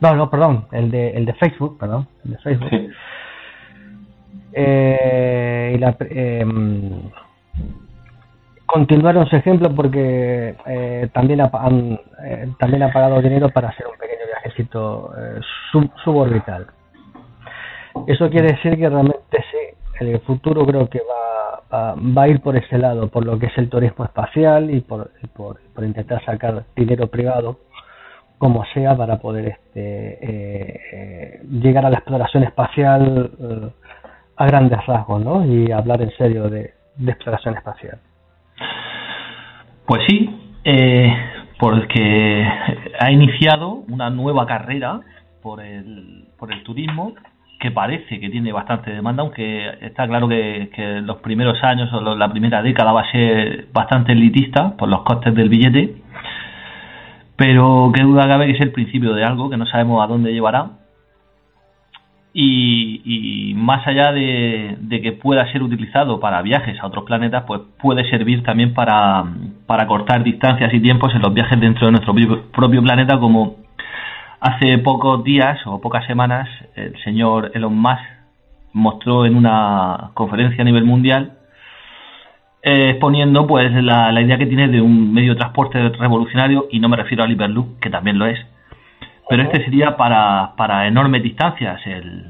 [0.00, 2.70] no, no, perdón, el de, el de Facebook, perdón, el de Facebook.
[2.70, 2.88] Sí.
[4.52, 6.44] Eh, y la, eh,
[8.68, 13.86] continuaron su ejemplo porque eh, también, ha, han, eh, también ha pagado dinero para hacer
[13.86, 14.17] un pequeño
[14.62, 15.40] eh,
[15.70, 16.66] sub, suborbital.
[18.06, 22.56] Eso quiere decir que realmente sí, el futuro creo que va, va, a ir por
[22.56, 27.08] ese lado, por lo que es el turismo espacial y por, por, intentar sacar dinero
[27.08, 27.58] privado
[28.38, 33.32] como sea para poder este, eh, eh, llegar a la exploración espacial
[34.36, 35.44] a grandes rasgos, ¿no?
[35.44, 37.98] Y hablar en serio de, de exploración espacial.
[39.86, 40.28] Pues sí,
[40.64, 41.12] eh,
[41.58, 42.46] porque
[43.00, 45.00] ha iniciado una nueva carrera
[45.42, 47.14] por el, por el turismo
[47.60, 52.00] que parece que tiene bastante demanda, aunque está claro que, que los primeros años o
[52.14, 55.96] la primera década va a ser bastante elitista por los costes del billete,
[57.36, 60.32] pero qué duda cabe que es el principio de algo que no sabemos a dónde
[60.32, 60.70] llevará
[62.40, 67.42] y, y más allá de, de, que pueda ser utilizado para viajes a otros planetas,
[67.48, 69.24] pues puede servir también para,
[69.66, 72.14] para cortar distancias y tiempos en los viajes dentro de nuestro
[72.52, 73.56] propio planeta, como
[74.38, 78.04] hace pocos días o pocas semanas el señor Elon Musk
[78.72, 81.32] mostró en una conferencia a nivel mundial
[82.62, 86.88] eh, exponiendo pues la, idea que tiene de un medio de transporte revolucionario y no
[86.88, 88.38] me refiero al Hyperloop, que también lo es,
[89.28, 92.24] pero este sería para, para enormes distancias, el,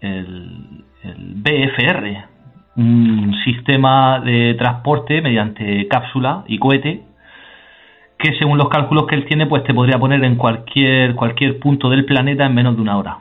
[0.00, 2.24] el, el BFR,
[2.76, 7.02] un sistema de transporte mediante cápsula y cohete
[8.18, 11.88] que según los cálculos que él tiene pues te podría poner en cualquier cualquier punto
[11.88, 13.18] del planeta en menos de una hora.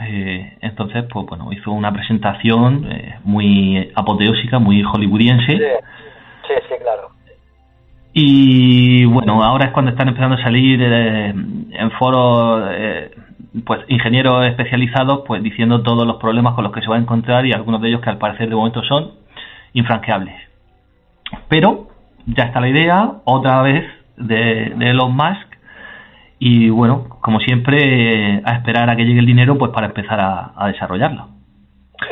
[0.00, 5.56] Eh, entonces pues bueno hizo una presentación eh, muy apoteósica muy hollywoodiense.
[5.56, 5.64] Sí,
[6.46, 7.17] sí, sí claro
[8.20, 13.12] y bueno ahora es cuando están empezando a salir eh, en foros eh,
[13.64, 17.46] pues ingenieros especializados pues diciendo todos los problemas con los que se va a encontrar
[17.46, 19.12] y algunos de ellos que al parecer de momento son
[19.72, 20.34] infranqueables
[21.48, 21.86] pero
[22.26, 23.84] ya está la idea otra vez
[24.16, 25.56] de, Elon Musk
[26.40, 30.52] y bueno, como siempre, a esperar a que llegue el dinero pues para empezar a,
[30.56, 31.26] a desarrollarlo.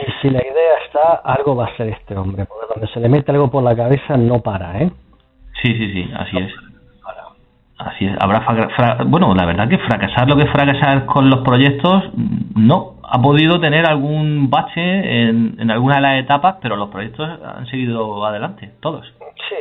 [0.03, 3.09] Y si la idea está, algo va a ser este hombre, porque cuando se le
[3.09, 4.91] mete algo por la cabeza no para, ¿eh?
[5.67, 6.66] Sí, sí, sí, así es.
[7.79, 8.17] Así es.
[8.19, 8.43] Habrá
[9.07, 12.05] bueno, la verdad que fracasar lo que fracasar con los proyectos,
[12.55, 12.95] no.
[13.09, 17.67] Ha podido tener algún bache en, en alguna de las etapas, pero los proyectos han
[17.67, 19.07] seguido adelante, todos.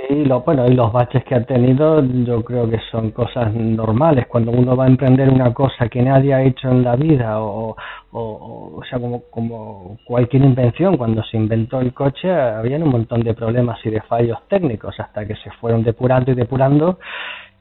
[0.08, 4.26] Sí, lo, bueno, y los baches que ha tenido yo creo que son cosas normales.
[4.28, 7.76] Cuando uno va a emprender una cosa que nadie ha hecho en la vida, o,
[8.12, 13.22] o, o sea, como, como cualquier invención, cuando se inventó el coche había un montón
[13.22, 16.98] de problemas y de fallos técnicos hasta que se fueron depurando y depurando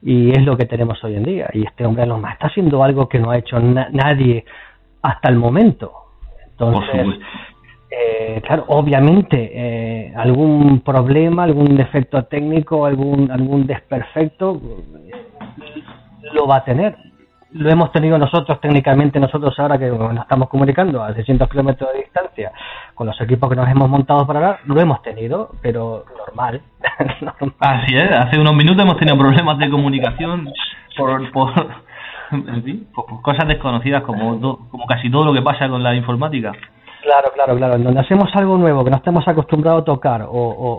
[0.05, 1.49] y es lo que tenemos hoy en día.
[1.55, 4.45] Y este hombre más está haciendo algo que no ha hecho na nadie
[5.01, 5.93] hasta el momento.
[6.51, 7.07] Entonces,
[7.91, 14.61] eh, claro, obviamente eh, algún problema, algún defecto técnico, algún algún desperfecto
[16.33, 16.97] lo va a tener.
[17.53, 22.01] Lo hemos tenido nosotros técnicamente, nosotros ahora que nos estamos comunicando a 600 kilómetros de
[22.01, 22.53] distancia
[22.95, 26.61] con los equipos que nos hemos montado para ahora, lo hemos tenido, pero normal.
[27.21, 27.55] normal.
[27.59, 30.53] Así es, hace unos minutos hemos tenido problemas de comunicación
[30.97, 31.53] por, por,
[32.33, 35.83] en fin, por, por cosas desconocidas como, do, como casi todo lo que pasa con
[35.83, 36.53] la informática.
[37.03, 37.75] Claro, claro, claro.
[37.77, 40.71] En donde hacemos algo nuevo que no estemos acostumbrados a tocar o, o,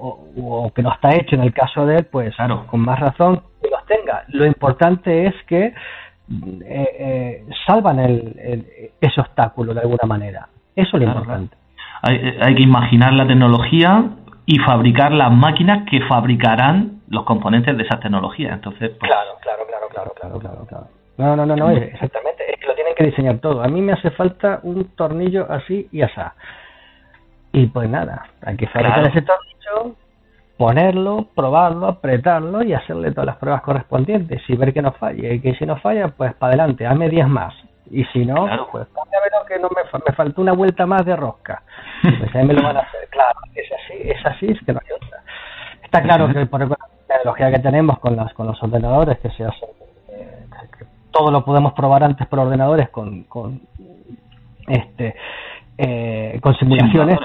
[0.00, 2.66] o, o, que no está hecho en el caso de él, pues claro.
[2.66, 4.24] con más razón que los tenga.
[4.28, 5.74] Lo importante es que eh,
[6.66, 8.66] eh, salvan el, el,
[8.98, 10.48] ese obstáculo de alguna manera.
[10.74, 11.56] Eso es lo claro, importante.
[12.00, 12.20] Claro.
[12.22, 14.04] Hay, hay que imaginar la tecnología
[14.46, 18.52] y fabricar las máquinas que fabricarán los componentes de esa tecnología.
[18.52, 19.10] Entonces, pues...
[19.10, 20.86] claro, claro, claro, claro, claro, claro, claro.
[21.16, 22.52] No, no, no, no, exactamente.
[22.52, 23.62] Es que lo tienen que diseñar todo.
[23.62, 26.20] A mí me hace falta un tornillo así y así.
[27.52, 29.96] Y pues nada, hay que fabricar ese tornillo,
[30.58, 35.34] ponerlo, probarlo, apretarlo y hacerle todas las pruebas correspondientes y ver que no falle.
[35.34, 37.54] Y que si no falla, pues para adelante, hazme 10 más.
[37.90, 41.62] Y si no, pues a que no me, me faltó una vuelta más de rosca.
[42.18, 43.08] Pues ahí me lo van a hacer.
[43.10, 45.22] Claro, es así, es así, es que no hay otra.
[45.82, 49.44] Está claro que por la tecnología que tenemos con, las, con los ordenadores, que se
[49.44, 49.66] hace,
[50.08, 50.46] eh,
[50.78, 53.60] que todo lo podemos probar antes por ordenadores con, con
[54.66, 55.14] este
[55.78, 57.18] eh, con simulaciones.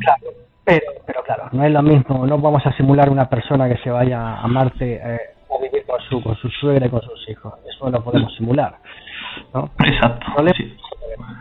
[0.00, 0.26] Claro,
[0.64, 3.90] pero, pero claro, no es lo mismo, no vamos a simular una persona que se
[3.90, 7.54] vaya a Marte eh, o vivir con su, con su suegra y con sus hijos,
[7.68, 8.76] eso no lo podemos simular.
[9.54, 9.70] ¿no?
[9.78, 10.26] Exacto.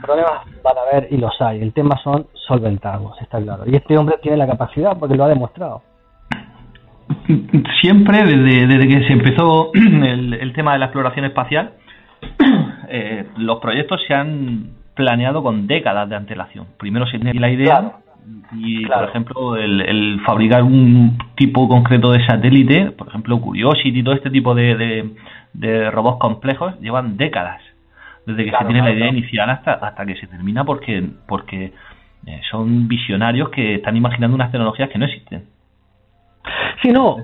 [0.01, 3.63] Problemas, van a haber y los hay, el tema son solventados, está claro.
[3.65, 5.81] Y este hombre tiene la capacidad porque lo ha demostrado.
[7.81, 11.73] Siempre, desde, desde que se empezó el, el tema de la exploración espacial,
[12.89, 16.67] eh, los proyectos se han planeado con décadas de antelación.
[16.77, 17.93] Primero se tiene la idea
[18.51, 24.13] y, por ejemplo, el, fabricar un tipo concreto de satélite, por ejemplo, Curiosity y todo
[24.13, 25.15] este tipo de,
[25.53, 27.61] de, robots complejos, llevan décadas
[28.29, 31.73] desde que se tiene la idea inicial hasta, hasta que se termina porque, porque
[32.25, 35.45] eh, son visionarios que están imaginando unas tecnologías que no existen.
[36.81, 37.17] Sí, no,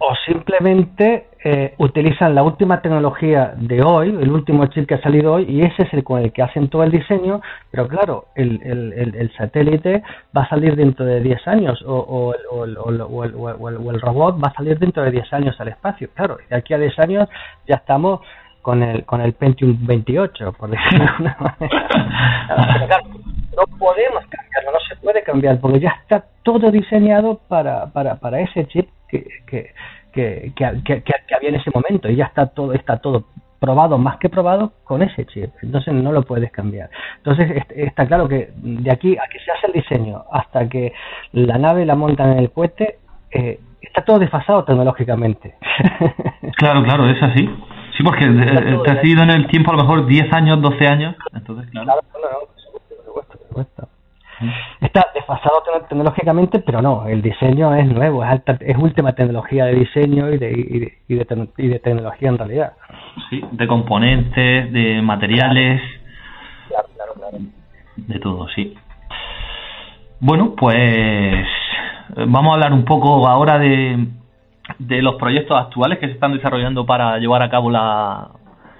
[0.00, 5.34] o simplemente eh, utilizan la última tecnología de hoy, el último chip que ha salido
[5.34, 8.60] hoy, y ese es el con el que hacen todo el diseño, pero claro, el,
[8.62, 10.02] el, el, satélite
[10.36, 14.78] va a salir dentro de 10 años, o, o, o, el robot va a salir
[14.78, 16.08] dentro de 10 años al espacio.
[16.14, 17.28] Claro, de aquí a 10 años
[17.66, 18.20] ya estamos
[18.68, 23.00] con el, con el Pentium 28, por decirlo de alguna manera.
[23.56, 28.40] no podemos cambiarlo, no se puede cambiar, porque ya está todo diseñado para, para, para
[28.40, 29.72] ese chip que, que,
[30.12, 30.52] que,
[30.84, 33.24] que, había en ese momento y ya está todo, está todo
[33.58, 35.50] probado, más que probado, con ese chip.
[35.62, 36.90] Entonces no lo puedes cambiar.
[37.16, 40.92] Entonces está claro que de aquí a que se hace el diseño hasta que
[41.32, 42.98] la nave la montan en el cohete,
[43.30, 45.54] eh, está todo desfasado tecnológicamente.
[46.58, 47.48] Claro, claro, es así.
[47.98, 50.86] Sí, porque eh, te has ido en el tiempo a lo mejor 10 años, 12
[50.86, 51.16] años.
[51.34, 51.86] Entonces, claro.
[51.86, 53.88] claro no, no, por supuesto,
[54.80, 59.74] Está desfasado tecnológicamente, pero no, el diseño es nuevo, es, alta, es última tecnología de
[59.74, 60.98] diseño y de, y de,
[61.56, 62.72] y de, tecnología en realidad.
[63.30, 65.82] Sí, de componentes, de materiales.
[66.68, 67.38] Claro, claro, claro.
[67.96, 68.76] De todo, sí.
[70.20, 71.48] Bueno, pues
[72.28, 74.06] vamos a hablar un poco ahora de,
[74.78, 78.30] de los proyectos actuales que se están desarrollando para llevar a cabo la,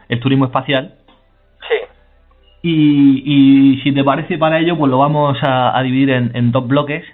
[0.08, 0.94] el turismo espacial.
[2.60, 7.04] Y, si te parece para ello, pues lo vamos a, dividir en, dos bloques.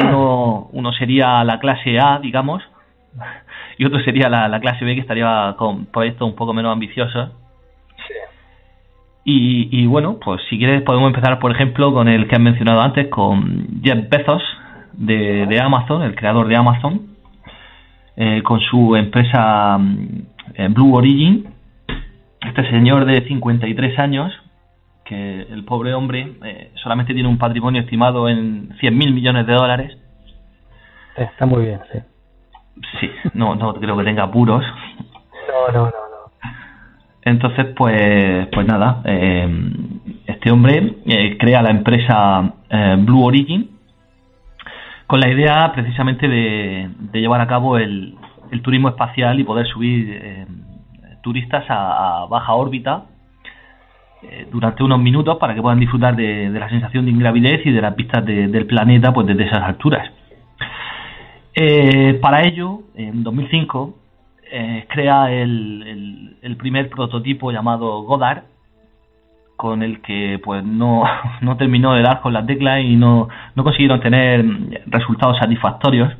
[0.00, 2.62] Uno, uno sería la clase A, digamos,
[3.78, 7.30] y otro sería la, clase B, que estaría con proyectos un poco menos ambiciosos.
[9.32, 13.06] Y, bueno, pues si quieres podemos empezar, por ejemplo, con el que has mencionado antes,
[13.08, 14.42] con Jeff Bezos
[14.92, 17.09] de, Amazon, el creador de Amazon,
[18.16, 19.78] eh, con su empresa
[20.54, 21.48] eh, Blue Origin.
[22.40, 24.32] Este señor de 53 años,
[25.04, 29.98] que el pobre hombre eh, solamente tiene un patrimonio estimado en 100.000 millones de dólares.
[31.16, 31.98] Está muy bien, sí.
[33.00, 34.64] Sí, no, no creo que tenga apuros.
[35.48, 36.50] No, no, no, no.
[37.22, 39.48] Entonces, pues, pues nada, eh,
[40.26, 40.96] este hombre
[41.38, 42.54] crea la empresa
[42.98, 43.79] Blue Origin
[45.10, 48.16] con la idea precisamente de, llevar a cabo el,
[48.62, 50.46] turismo espacial y poder subir
[51.22, 53.06] turistas a baja órbita
[54.22, 57.80] eh, durante unos minutos para que puedan disfrutar de, la sensación de ingravidez y de
[57.80, 60.12] las vistas del planeta pues desde esas alturas.
[61.54, 63.94] Eh, para ello, en 2005,
[64.52, 68.42] eh, crea el, el, primer prototipo llamado Goddard,
[69.60, 71.04] con el que pues no,
[71.42, 74.42] no terminó de dar con las teclas y no, no consiguieron tener
[74.86, 76.10] resultados satisfactorios.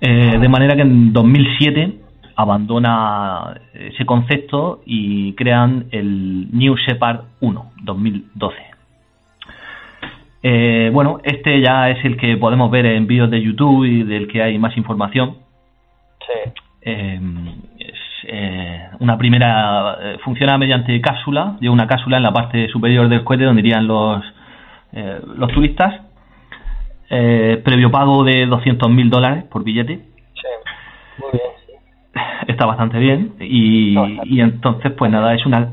[0.00, 2.00] de manera que en 2007
[2.34, 8.56] abandona ese concepto y crean el New Shepard 1 2012.
[10.42, 14.28] Eh, bueno, este ya es el que podemos ver en vídeos de YouTube y del
[14.28, 15.38] que hay más información.
[16.20, 16.52] Sí.
[16.82, 17.20] Eh,
[18.28, 23.44] eh, una primera funciona mediante cápsula, lleva una cápsula en la parte superior del cohete
[23.44, 24.24] donde irían los
[25.36, 26.00] los turistas.
[27.08, 29.96] previo pago de 200.000 dólares por billete.
[30.34, 30.48] Sí,
[31.18, 31.56] muy bien
[32.46, 35.70] está bastante bien y, y entonces pues nada es una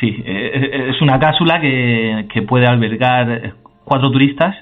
[0.00, 3.54] sí eh, es una cápsula que, que puede albergar
[3.84, 4.56] cuatro turistas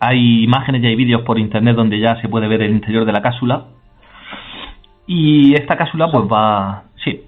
[0.00, 3.12] hay imágenes y hay vídeos por internet donde ya se puede ver el interior de
[3.12, 3.66] la cápsula
[5.12, 6.84] Y esta cápsula pues va...
[7.04, 7.24] Sí.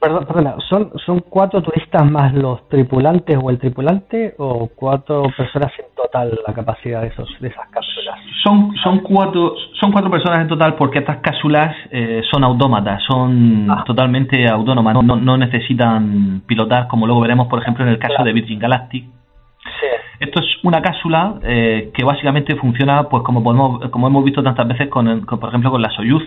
[0.00, 5.70] Perdón, perdona, ¿son, ¿son cuatro turistas más los tripulantes o el tripulante o cuatro personas
[5.78, 8.18] en total la capacidad de, esos, de esas cápsulas?
[8.42, 13.70] Son, son, cuatro, son cuatro personas en total porque estas cápsulas eh, son autómatas, son
[13.70, 13.84] Ah.
[13.86, 18.24] totalmente autónomas, no, no, no necesitan pilotar como luego veremos por ejemplo en el caso
[18.24, 19.04] de Virgin Galactic.
[19.04, 19.86] Sí.
[20.18, 24.66] Esto es una cápsula eh, que básicamente funciona pues como podemos como hemos visto tantas
[24.66, 26.24] veces con, el- con, por ejemplo con la Soyuz.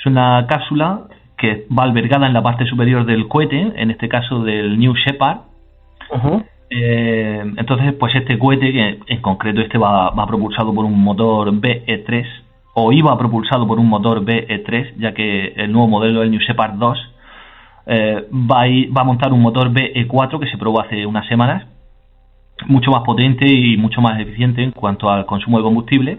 [0.00, 1.02] Es una cápsula
[1.36, 5.38] que va albergada en la parte superior del cohete, en este caso del New Shepard.
[6.70, 11.52] Eh, entonces, pues este cohete, que en concreto este va, va propulsado por un motor
[11.52, 12.24] BE3,
[12.74, 16.74] o iba propulsado por un motor BE3, ya que el nuevo modelo, el New Shepard
[16.74, 16.98] 2,
[17.86, 21.26] eh, va, a ir- va a montar un motor BE4 que se probó hace unas
[21.26, 21.66] semanas,
[22.66, 26.18] mucho más potente y mucho más eficiente en cuanto al consumo de combustible.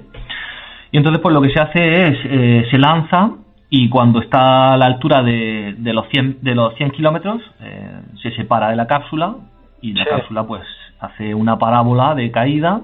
[0.92, 3.32] Y entonces, pues lo que se hace es, eh, se lanza
[3.74, 8.02] y cuando está a la altura de, de los 100, de los 100 kilómetros, eh,
[8.22, 9.36] se separa de la cápsula
[9.82, 10.10] y la Sí.
[10.10, 10.62] cápsula pues
[11.00, 12.82] hace una parábola de caída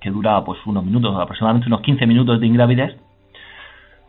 [0.00, 2.96] que dura pues unos minutos, aproximadamente unos 15 minutos de ingravidez,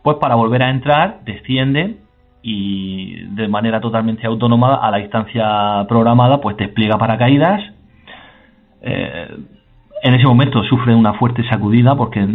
[0.03, 1.97] pues para volver a entrar, desciende
[2.43, 7.61] y de manera totalmente autónoma a la distancia programada, pues despliega paracaídas.
[8.83, 9.37] Eh,
[10.03, 12.27] en ese momento sufre una fuerte sacudida porque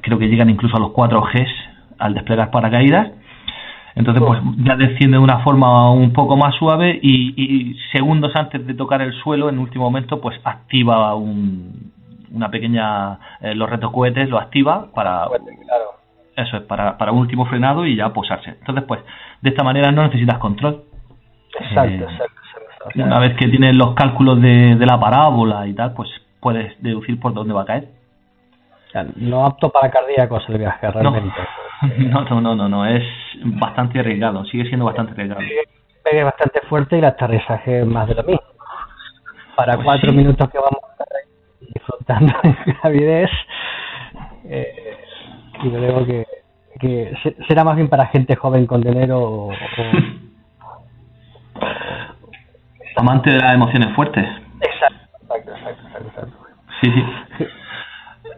[0.00, 1.71] creo que llegan incluso a los 4 Gs
[2.02, 3.12] al desplegar paracaídas.
[3.94, 8.66] Entonces, pues ya desciende de una forma un poco más suave y, y segundos antes
[8.66, 11.92] de tocar el suelo, en último momento, pues activa un,
[12.32, 13.18] una pequeña.
[13.40, 15.26] eh, los retrocohetes lo activa para.
[16.34, 18.50] Eso es, para, para un último frenado y ya posarse.
[18.60, 19.00] Entonces, pues,
[19.42, 20.84] de esta manera no necesitas control.
[21.60, 22.84] Exacto, Eh, exacto, exacto.
[22.86, 26.08] O sea, Una vez que tienes los cálculos de, de la parábola y tal, pues
[26.40, 27.88] puedes deducir por dónde va a caer.
[29.16, 31.28] no apto para cardíacos el viaje, realmente.
[31.28, 31.61] No,
[31.98, 33.02] no, no, no, no, es
[33.44, 35.40] bastante arriesgado, sigue siendo bastante arriesgado.
[36.04, 38.40] pegue bastante fuerte y el aterrizaje es más de lo mismo.
[39.56, 40.16] Para Pues cuatro sí.
[40.16, 43.30] minutos que vamos a estar ahí disfrutando de gravidez,
[44.44, 44.96] eh,
[45.62, 46.26] y creo que,
[46.80, 49.54] que se- será más bien para gente joven con dinero o, o-
[52.96, 54.24] Amante de las emociones fuertes.
[54.60, 56.36] Exacto, exacto, exacto, exacto, exacto.
[56.80, 57.44] Sí, sí.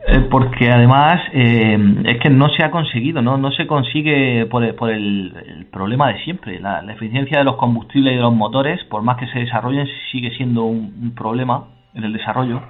[0.06, 4.62] Eh, porque además eh, es que no se ha conseguido, no, no se consigue por,
[4.62, 6.60] el, por el, el problema de siempre.
[6.60, 9.88] La, la eficiencia de los combustibles y de los motores, por más que se desarrollen,
[10.12, 12.60] sigue siendo un, un problema en el desarrollo.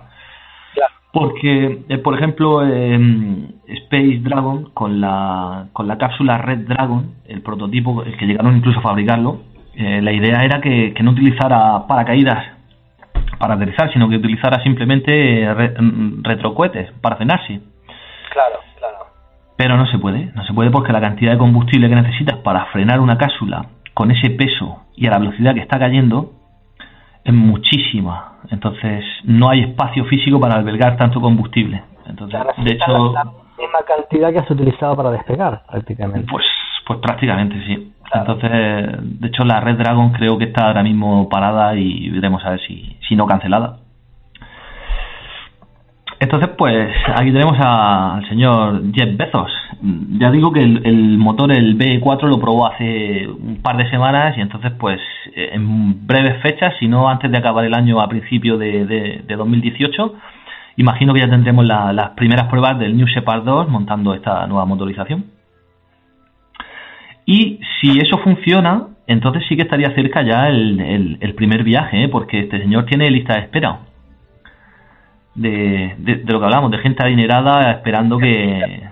[0.75, 0.95] Claro.
[1.13, 2.99] Porque, eh, por ejemplo, eh,
[3.67, 8.79] Space Dragon con la, con la cápsula Red Dragon, el prototipo, el que llegaron incluso
[8.79, 9.41] a fabricarlo,
[9.75, 12.54] eh, la idea era que, que no utilizara paracaídas
[13.39, 17.61] para aterrizar, sino que utilizara simplemente eh, re- mm, retrocohetes para frenarse.
[18.33, 18.97] Claro, claro.
[19.57, 22.67] Pero no se puede, no se puede porque la cantidad de combustible que necesitas para
[22.67, 26.33] frenar una cápsula con ese peso y a la velocidad que está cayendo
[27.25, 28.39] es muchísima.
[28.51, 31.83] Entonces no hay espacio físico para albergar tanto combustible.
[32.07, 36.27] Entonces, de hecho, la, la misma cantidad que has utilizado para despegar, prácticamente.
[36.31, 36.45] pues,
[36.87, 37.93] pues prácticamente sí.
[38.11, 38.33] Claro.
[38.35, 42.51] Entonces, de hecho, la Red Dragon creo que está ahora mismo parada y veremos a
[42.51, 43.79] ver si, si no cancelada.
[46.21, 49.51] Entonces, pues aquí tenemos a- al señor Jeff Bezos.
[50.19, 54.37] Ya digo que el, el motor, el B4, lo probó hace un par de semanas
[54.37, 55.01] y entonces, pues
[55.35, 59.37] en breves fechas, si no antes de acabar el año a principio de, de- de
[59.37, 60.15] 2018,
[60.77, 64.65] imagino que ya tendremos la- las primeras pruebas del New Shepard 2 montando esta nueva
[64.67, 65.25] motorización.
[67.27, 72.05] Y si eso funciona, entonces sí que estaría cerca ya el, el- el primer viaje,
[72.05, 72.09] ¿eh?
[72.09, 73.79] porque este señor tiene lista de espera.
[75.35, 78.83] De, de, de lo que hablamos, de gente adinerada esperando que...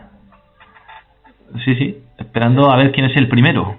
[1.65, 3.77] Sí, sí, esperando a ver quién es el primero.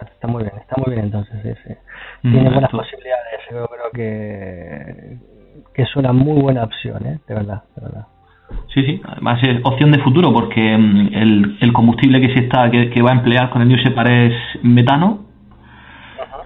[0.00, 1.74] Está muy bien, está muy bien entonces, sí, sí.
[2.22, 5.16] Mm, Tiene buenas esto- posibilidades, yo creo que,
[5.74, 7.18] que es una muy buena opción, ¿eh?
[7.26, 8.06] de verdad, de verdad.
[8.74, 12.70] Sí, sí, además es opción de futuro porque mm, el, el combustible que se está
[12.70, 15.26] que, que va a emplear con el New Shepard es metano.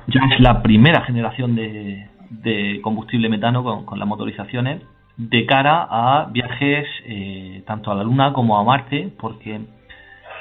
[0.09, 4.83] Ya es la primera generación de, de combustible metano con, con las motorizaciones
[5.17, 9.61] de cara a viajes eh, tanto a la Luna como a Marte, porque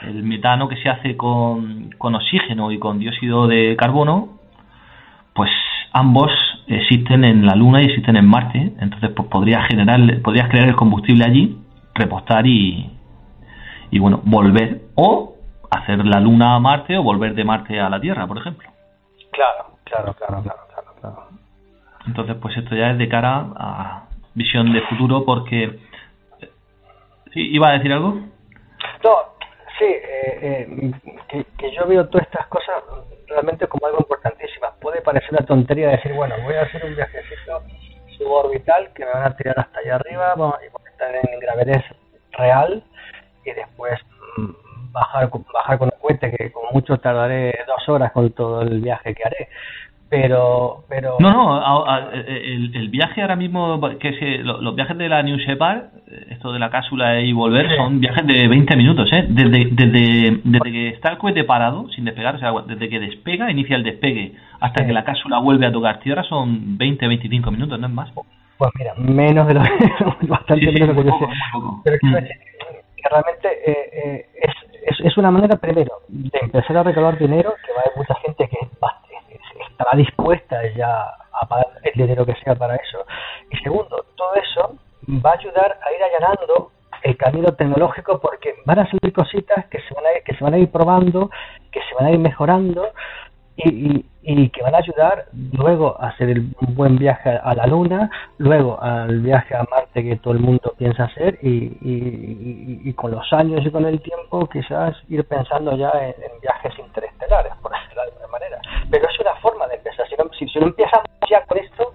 [0.01, 4.39] el metano que se hace con, con oxígeno y con dióxido de carbono,
[5.33, 5.49] pues
[5.93, 6.31] ambos
[6.67, 10.75] existen en la Luna y existen en Marte, entonces pues podrías generar, podrías crear el
[10.75, 11.57] combustible allí,
[11.95, 12.91] repostar y,
[13.89, 15.35] y bueno, volver o
[15.71, 18.69] hacer la Luna a Marte o volver de Marte a la Tierra, por ejemplo.
[19.31, 20.93] Claro, claro, claro, claro, claro.
[21.01, 21.27] claro.
[22.05, 25.79] Entonces, pues esto ya es de cara a visión de futuro porque...
[27.33, 27.41] ¿Sí?
[27.51, 28.13] ¿Iba a decir algo?
[29.03, 29.17] No,
[29.77, 30.91] sí, eh, eh,
[31.27, 32.75] que, que yo veo todas estas cosas
[33.27, 34.71] realmente como algo importantísimas.
[34.79, 37.63] Puede parecer una tontería decir, bueno, voy a hacer un viajecito
[38.17, 40.71] suborbital que me van a tirar hasta allá arriba vamos, y
[41.13, 41.83] en gravedad
[42.37, 42.83] real
[43.45, 43.93] y después
[44.37, 48.81] mm, bajar, bajar con un cohete que como mucho tardaré dos horas con todo el
[48.81, 49.47] viaje que haré
[50.09, 54.75] pero pero no no a- a- el, el viaje ahora mismo que se, lo- los
[54.75, 57.75] viajes de la New Shepard eh, esto de la cápsula y volver Sí.
[57.75, 62.05] son viajes de 20 minutos eh desde desde desde que está el cohete parado sin
[62.05, 64.87] despegar o sea desde que despega inicia el despegue hasta Sí.
[64.87, 68.11] que la cápsula vuelve a tocar tierra son 20 25 minutos no es más
[68.57, 69.61] pues mira menos de lo
[70.27, 71.33] bastante Sí, menos de muy lo que yo sé.
[71.83, 72.25] pero quiero Mm.
[72.25, 74.53] que realmente eh, eh, es,
[74.87, 78.15] es, es una manera primero de empezar a recaudar dinero que va a haber mucha
[78.25, 78.57] gente que
[79.69, 81.03] estará dispuesta ya
[81.41, 83.05] a pagar el dinero que sea para eso
[83.51, 84.75] y segundo todo eso
[85.23, 86.71] va a ayudar a ir allanando
[87.03, 90.43] el camino tecnológico porque van a salir cositas que se van a ir, que se
[90.43, 91.29] van a ir probando
[91.71, 92.87] que se van a ir mejorando
[93.57, 97.65] y, y, y que van a ayudar luego a hacer el, buen viaje a la
[97.67, 103.11] Luna, luego al viaje a Marte que todo el mundo piensa hacer y, y, con
[103.11, 108.01] los años y con el tiempo quizás ir pensando ya en, viajes interestelares, por decirlo
[108.01, 108.61] de alguna manera.
[108.89, 110.07] Pero es una forma de empezar.
[110.07, 111.93] Si no, si, si no empezamos ya con esto,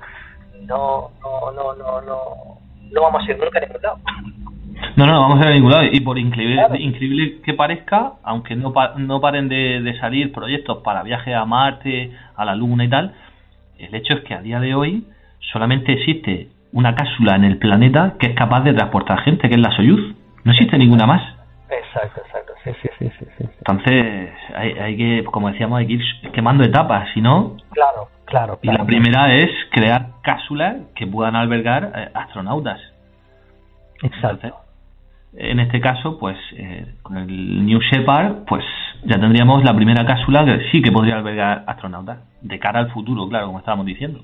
[0.62, 2.58] no, no, no, no, no,
[2.90, 3.98] no vamos a ir nunca a ningún lado.
[4.96, 5.84] No, no, no vamos a ir a ningún lado.
[5.84, 6.76] Y por increíble, Claro.
[6.76, 11.44] increíble que parezca, aunque no, pa- no paren de, de salir proyectos para viaje a
[11.44, 13.14] Marte, a la Luna y tal,
[13.78, 15.04] el hecho es que a día de hoy
[15.52, 19.60] solamente existe una cápsula en el planeta que es capaz de transportar gente, que es
[19.60, 20.14] la Soyuz.
[20.44, 21.22] No existe ninguna más.
[21.70, 22.52] Exacto, exacto.
[22.64, 23.44] Sí, sí, sí, sí, sí.
[23.44, 23.50] sí.
[23.58, 26.02] Entonces, hay, hay que, como decíamos, hay que ir
[26.32, 27.56] quemando etapas, si no.
[27.72, 28.58] Claro, claro.
[28.62, 32.80] Y la primera es crear cápsulas que puedan albergar eh, astronautas.
[34.02, 34.56] Exacto.
[35.36, 38.64] En este caso, pues eh, con el New Shepard, pues
[39.04, 43.28] ya tendríamos la primera cápsula que sí que podría albergar astronautas, de cara al futuro,
[43.28, 44.20] claro, como estábamos diciendo.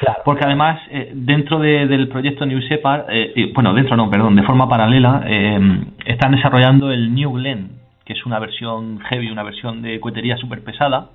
[0.00, 0.20] Claro.
[0.24, 4.34] Porque además, eh, dentro de- del proyecto New Shepard, eh, y- bueno, dentro no, perdón,
[4.34, 5.60] de forma paralela, eh,
[6.06, 7.70] están desarrollando el New Glenn,
[8.04, 11.10] que es una versión heavy, una versión de cohetería súper pesada,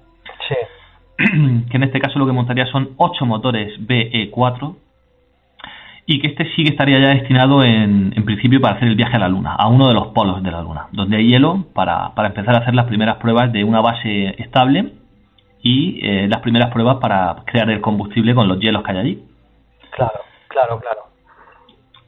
[0.47, 0.55] Sí.
[1.69, 4.77] que en este caso lo que montaría son 8 motores BE4
[6.09, 9.17] y que este sí que estaría ya destinado en, en principio para hacer el viaje
[9.17, 12.15] a la Luna, a uno de los polos de la Luna, donde hay hielo para,
[12.15, 14.93] para empezar a hacer las primeras pruebas de una base estable
[15.61, 19.23] y eh, las primeras pruebas para crear el combustible con los hielos que hay allí.
[19.91, 21.01] Claro, claro, claro.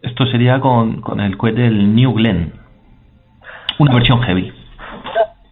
[0.01, 2.53] Esto sería con, con el cohete el New Glenn,
[3.79, 4.53] una versión heavy.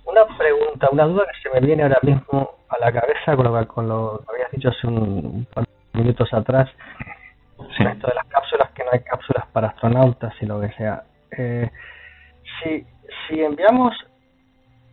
[0.08, 3.44] Una, una pregunta, una duda que se me viene ahora mismo a la cabeza con
[3.44, 6.70] lo que, con lo que habías dicho hace un, un par de minutos atrás,
[7.78, 7.84] Sí.
[7.84, 11.04] con esto de las cápsulas, que no hay cápsulas para astronautas y lo que sea.
[11.32, 11.70] Eh,
[12.64, 12.86] si,
[13.28, 13.94] si enviamos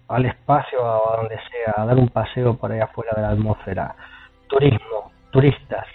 [0.09, 3.31] al espacio o a donde sea a dar un paseo por ahí afuera de la
[3.31, 3.95] atmósfera,
[4.49, 5.87] turismo, turistas,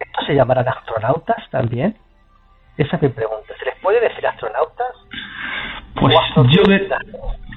[0.00, 1.96] ¿estos se llamarán astronautas también?
[2.76, 3.54] Esa es mi pregunta.
[3.58, 4.94] ¿Se les puede decir astronautas?
[6.00, 7.02] Pues ¿O yo astronautas?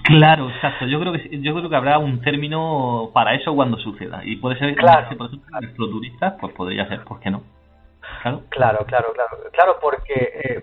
[0.03, 0.87] Claro, exacto.
[0.87, 4.57] Yo creo que yo creo que habrá un término para eso cuando suceda y puede
[4.57, 5.07] ser Claro.
[5.15, 7.43] por ejemplo astroturistas, pues podría ser, ¿por qué no?
[8.21, 8.41] Claro.
[8.49, 9.29] Claro, claro, claro.
[9.51, 10.61] Claro, porque eh,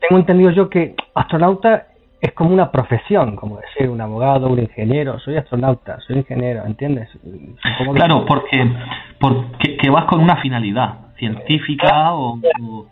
[0.00, 1.86] tengo entendido yo que astronauta
[2.20, 5.18] es como una profesión, como decir un abogado, un ingeniero.
[5.20, 7.08] Soy astronauta, soy ingeniero, ¿entiendes?
[7.10, 8.72] Supongo que- Claro, porque
[9.20, 12.86] porque que vas con una finalidad científica o, o-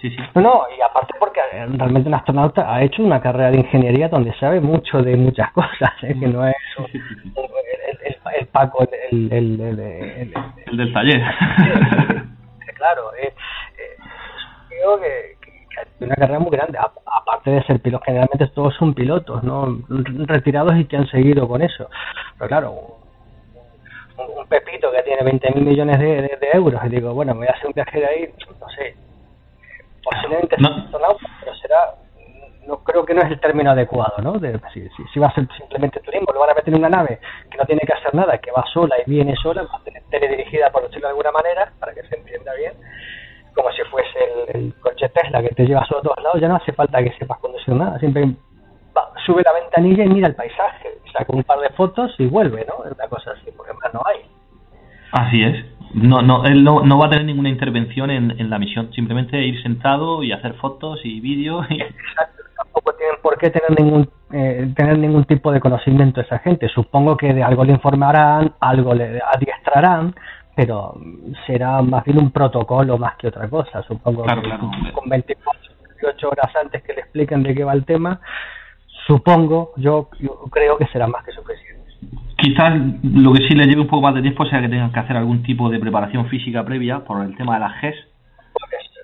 [0.00, 0.16] sí, sí.
[0.34, 4.08] No, no, y aparte porque eh, realmente un astronauta ha hecho una carrera de ingeniería
[4.08, 6.16] donde sabe mucho de muchas cosas, ¿eh?
[6.18, 6.54] que no es
[6.92, 7.00] el,
[8.04, 10.34] el- el Paco, el, el, el- el- el-
[10.66, 11.22] El del taller.
[12.84, 13.32] claro, eh,
[13.78, 13.96] eh,
[14.68, 18.92] creo que, que- una carrera muy grande, A- aparte de ser pilotos, generalmente todos son
[18.94, 19.78] pilotos, ¿no?
[20.26, 21.88] Retirados y que han seguido con eso.
[22.38, 22.70] Pero claro,
[24.18, 27.32] un, un Pepito que tiene 20 mil millones de, de- de euros y digo, bueno,
[27.34, 28.94] me voy a hacer un viaje de ahí, no sé,
[30.04, 30.68] posiblemente No.
[30.68, 31.78] sea astronauta, pero será,
[32.66, 34.32] no creo que no es el término adecuado, ¿no?
[34.38, 36.88] De, si, si, si va a ser simplemente turismo, lo van a meter en una
[36.88, 37.18] nave
[37.50, 40.02] que no tiene que hacer nada, que va sola y viene sola, va a tener
[40.10, 42.72] teledirigida, por decirlo de alguna manera, para que se entienda bien,
[43.54, 44.18] como si fuese
[44.54, 47.02] el, el coche Tesla que te lleva solo a todos lados, ya no hace falta
[47.02, 48.24] que sepas conducir nada, siempre
[48.96, 52.66] va- sube la ventanilla y mira el paisaje, saca un par de fotos y vuelve,
[52.66, 52.84] ¿no?
[52.84, 54.20] Es una cosa así, porque más no hay.
[55.12, 55.64] Así es.
[55.94, 58.92] No, no, él no, no va a tener ninguna intervención en, en la misión.
[58.92, 61.64] Simplemente ir sentado y hacer fotos y vídeos.
[61.70, 62.33] y- Exacto,
[62.74, 66.68] tampoco tienen por qué tener ningún eh, tener ningún tipo de conocimiento esa gente.
[66.68, 70.14] Supongo que de algo le informarán, algo le adiestrarán,
[70.56, 70.94] pero
[71.46, 73.82] será más bien un protocolo más que otra cosa.
[73.82, 74.70] Supongo Claro, que claro.
[74.92, 75.62] con 24,
[76.00, 78.20] 28 horas antes que le expliquen de qué va el tema,
[79.06, 81.84] supongo, yo, yo creo que será más que suficiente.
[82.36, 84.98] Quizás lo que sí le lleve un poco más de tiempo sea que tengan que
[85.00, 87.94] hacer algún tipo de preparación física previa por el tema de las GES.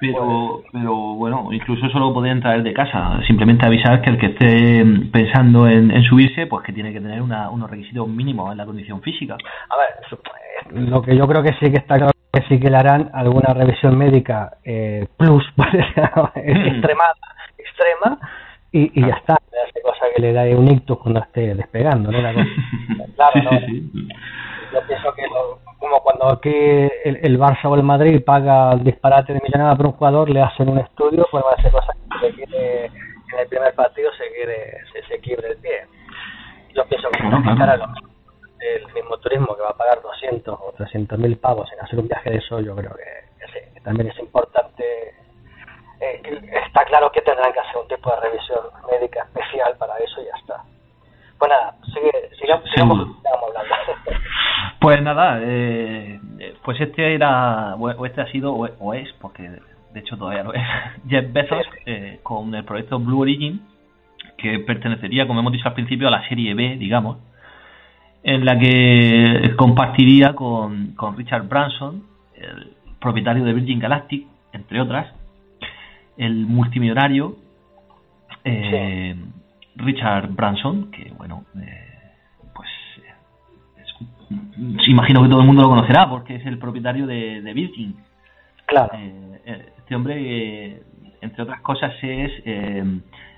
[0.01, 3.21] Pero, pero bueno, incluso eso lo podrían traer de casa.
[3.27, 7.21] Simplemente avisar que el que esté pensando en, en subirse, pues que tiene que tener
[7.21, 9.37] una, unos requisitos mínimos en la condición física.
[9.69, 12.77] A ver, lo que yo creo que sí que está claro que sí que le
[12.77, 15.45] harán alguna revisión médica eh, plus,
[16.37, 17.15] extremada,
[17.59, 18.19] extrema,
[18.73, 19.35] y, y ya está.
[19.69, 22.19] Hace cosa que le da un ictus cuando esté despegando, ¿no?
[22.21, 22.47] Una cosa-
[23.17, 23.51] claro, Sí, ¿no?
[23.67, 24.09] sí, sí.
[24.73, 28.85] Yo pienso que lo- como cuando aquí el, el Barça o el Madrid paga un
[28.85, 31.93] disparate de millonada por un jugador, le hacen un estudio, pues va a ser cosa
[32.21, 35.87] que se quiere, en el primer partido se quiere, se, se quiebre el pie.
[36.75, 37.85] Yo pienso que se claro.
[38.61, 42.07] el mismo turismo que va a pagar 200 o 300 mil pavos en hacer un
[42.09, 43.05] viaje de eso, yo creo que,
[43.41, 44.85] que sí, que también es importante.
[46.01, 46.23] Eh,
[46.65, 48.61] está claro que tendrán que hacer un tipo de revisión
[48.91, 50.63] médica especial para eso y ya está.
[51.41, 53.17] Pues nada, sigue, sigamos, hablando.
[54.79, 56.21] Pues nada, eh,
[56.63, 60.53] pues este era, o este ha sido, o o es, porque de hecho todavía lo
[60.53, 60.63] es,
[61.09, 63.63] Jeff Bezos eh, con el proyecto Blue Origin,
[64.37, 67.17] que pertenecería, como hemos dicho al principio, a la serie B, digamos,
[68.23, 72.03] en la que compartiría con, con Richard Branson,
[72.35, 75.11] el propietario de Virgin Galactic, entre otras,
[76.19, 77.37] el multimillonario
[78.45, 79.17] eh,
[79.81, 81.89] Richard Branson, que bueno, eh,
[82.55, 82.69] pues
[82.99, 83.15] eh,
[83.79, 87.97] es- imagino que todo el mundo lo conocerá porque es el propietario de, de Virgin.
[88.67, 90.83] Claro, Eh, eh, este hombre, eh,
[91.23, 92.85] entre otras cosas, es eh,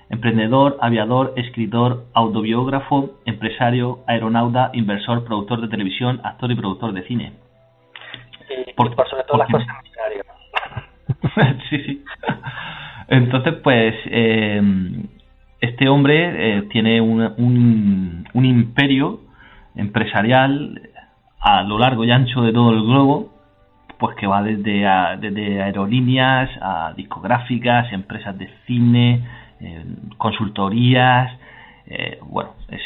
[0.09, 7.33] emprendedor, aviador, escritor, autobiógrafo, empresario, aeronauta, inversor, productor de televisión, actor y productor de cine.
[8.49, 10.25] y, y por- por, sobre todo las porque- cosas millonarias.
[11.69, 12.03] sí, sí.
[13.07, 14.61] Entonces, pues, eh,
[15.63, 16.17] este hombre
[16.57, 19.21] eh, tiene un, un, un imperio
[19.75, 20.81] empresarial
[21.39, 23.33] a lo largo y ancho de todo el globo,
[23.97, 29.21] pues que va desde, a- desde aerolíneas a discográficas, empresas de cine,
[29.59, 29.85] eh,
[30.17, 31.31] consultorías,
[31.87, 32.81] eh, bueno, es,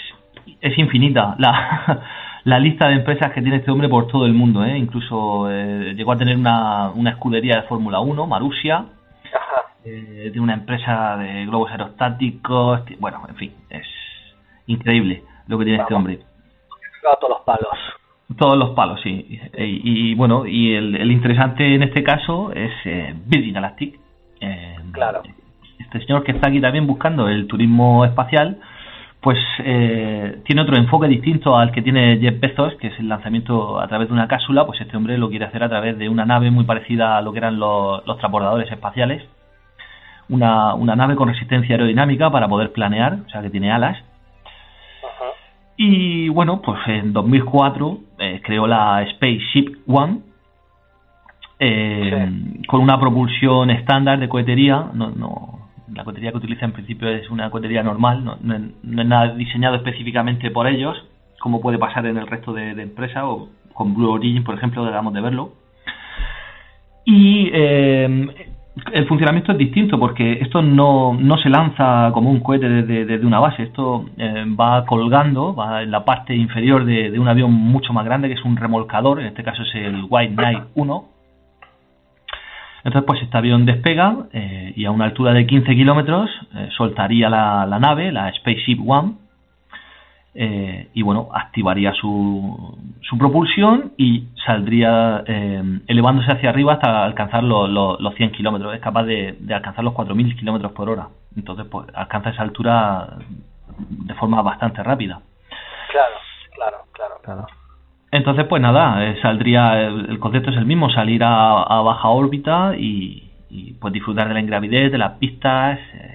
[0.61, 2.01] es infinita la,
[2.59, 4.77] lista de empresas que tiene este hombre por todo el mundo, ¿eh?
[4.77, 8.85] incluso eh, llegó a tener una, una escudería de Fórmula 1, Marusia.
[9.87, 13.85] Eh, de una empresa de globos aerostáticos, ti- bueno, en fin, es
[14.67, 16.19] increíble lo que tiene este hombre.
[17.19, 17.77] todos los palos.
[18.37, 19.39] Todos los palos, sí.
[19.57, 23.99] Y, y, bueno, y el, el interesante en este caso es eh, Virgin Galactic.
[24.41, 25.21] Eh, Claro.
[25.79, 28.57] Este señor que está aquí también buscando el turismo espacial,
[29.21, 33.79] pues eh, tiene otro enfoque distinto al que tiene Jeff Bezos, que es el lanzamiento
[33.79, 36.25] a través de una cápsula, pues este hombre lo quiere hacer a través de una
[36.25, 39.23] nave muy parecida a lo que eran los, los transbordadores espaciales.
[40.29, 43.97] Una, una nave con resistencia aerodinámica para poder planear, o sea que tiene alas.
[45.03, 45.25] Ajá.
[45.77, 50.19] Y bueno, pues en 2004 eh, creó la Spaceship One
[51.59, 52.29] eh,
[52.67, 54.87] con una propulsión estándar de cohetería.
[54.93, 58.83] No, no, la cohetería que utiliza en principio es una cohetería normal, no, no es-
[58.83, 60.97] no es nada diseñado específicamente por ellos,
[61.39, 64.83] como puede pasar en el resto de, de empresas o con Blue Origin, por ejemplo,
[64.83, 65.53] acabamos de verlo.
[67.05, 68.56] Y eh,
[68.91, 73.25] el funcionamiento es distinto porque esto no, no se lanza como un cohete desde, desde
[73.25, 77.93] una base, esto eh, va colgando, va en la parte inferior de, un avión mucho
[77.93, 81.05] más grande que es un remolcador, en este caso es el White Knight 1.
[82.83, 87.29] Entonces pues este avión despega eh, y a una altura de 15 kilómetros eh, soltaría
[87.29, 89.13] la, la nave, la Spaceship One,
[90.39, 97.43] eh, y bueno, activaría su, su propulsión y saldría eh, elevándose hacia arriba hasta alcanzar
[97.43, 98.75] los, los, los 100 kilómetros.
[98.75, 101.07] Es capaz de, de alcanzar los 4.000 kilómetros por hora.
[101.35, 103.17] Entonces, pues alcanza esa altura
[103.79, 105.19] de forma bastante rápida.
[105.91, 106.15] Claro,
[106.53, 107.47] claro, claro, claro.
[108.11, 112.09] Entonces, pues nada, eh, saldría, el, el concepto es el mismo, salir a, a baja
[112.09, 115.79] órbita y, y, pues disfrutar de la ingravidez, de las pistas.
[115.95, 116.13] eh.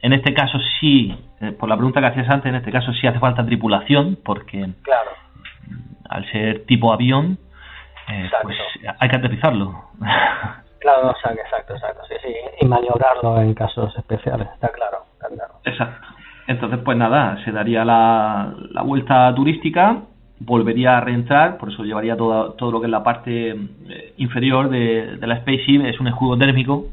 [0.00, 3.06] En este caso sí, eh, por la pregunta que hacías antes, en este caso sí
[3.06, 5.10] hace falta tripulación, porque Claro,
[6.08, 7.38] al ser tipo avión,
[8.08, 8.56] eh, pues
[8.98, 9.84] hay que aterrizarlo.
[10.80, 15.54] claro, exacto, exacto, exacto, sí, sí, y maniobrarlo en casos especiales, está claro, está claro.
[15.64, 16.06] Exacto.
[16.46, 19.98] Entonces, pues nada, se daría la, la vuelta turística,
[20.40, 24.70] volvería a reentrar, por eso llevaría todo, todo lo que es la parte eh, inferior
[24.70, 26.86] de, de la spaceship, es un escudo térmico,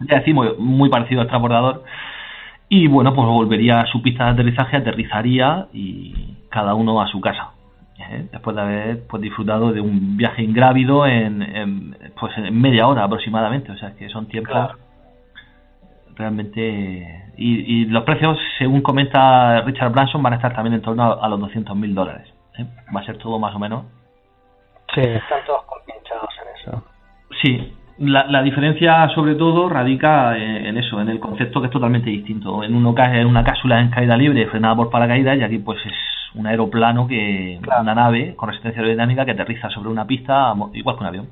[0.00, 1.84] ya decimos, muy parecido al transbordador,
[2.76, 7.20] y bueno, pues volvería a su pista de aterrizaje, aterrizaría y cada uno a su
[7.20, 7.50] casa.
[7.98, 8.26] ¿eh?
[8.32, 13.04] Después de haber pues disfrutado de un viaje ingrávido en, en, pues en media hora
[13.04, 14.74] aproximadamente, o sea que son tiempos Claro.
[16.16, 17.22] realmente.
[17.36, 21.24] Y, y los precios, según comenta Richard Branson, van a estar también en torno a,
[21.24, 22.28] a los 200 mil dólares.
[22.58, 22.66] ¿eh?
[22.94, 23.84] Va a ser todo más o menos.
[24.94, 26.84] Sí, están todos compinchados en eso.
[27.42, 31.72] Sí, la, la diferencia sobre todo radica en, en eso, en el concepto que es
[31.72, 32.62] totalmente distinto.
[32.64, 35.92] En uno en una cápsula en caída libre frenada por paracaídas y aquí pues es
[36.34, 37.82] un aeroplano que Claro.
[37.82, 41.28] una nave con resistencia aerodinámica que aterriza sobre una pista igual que un avión.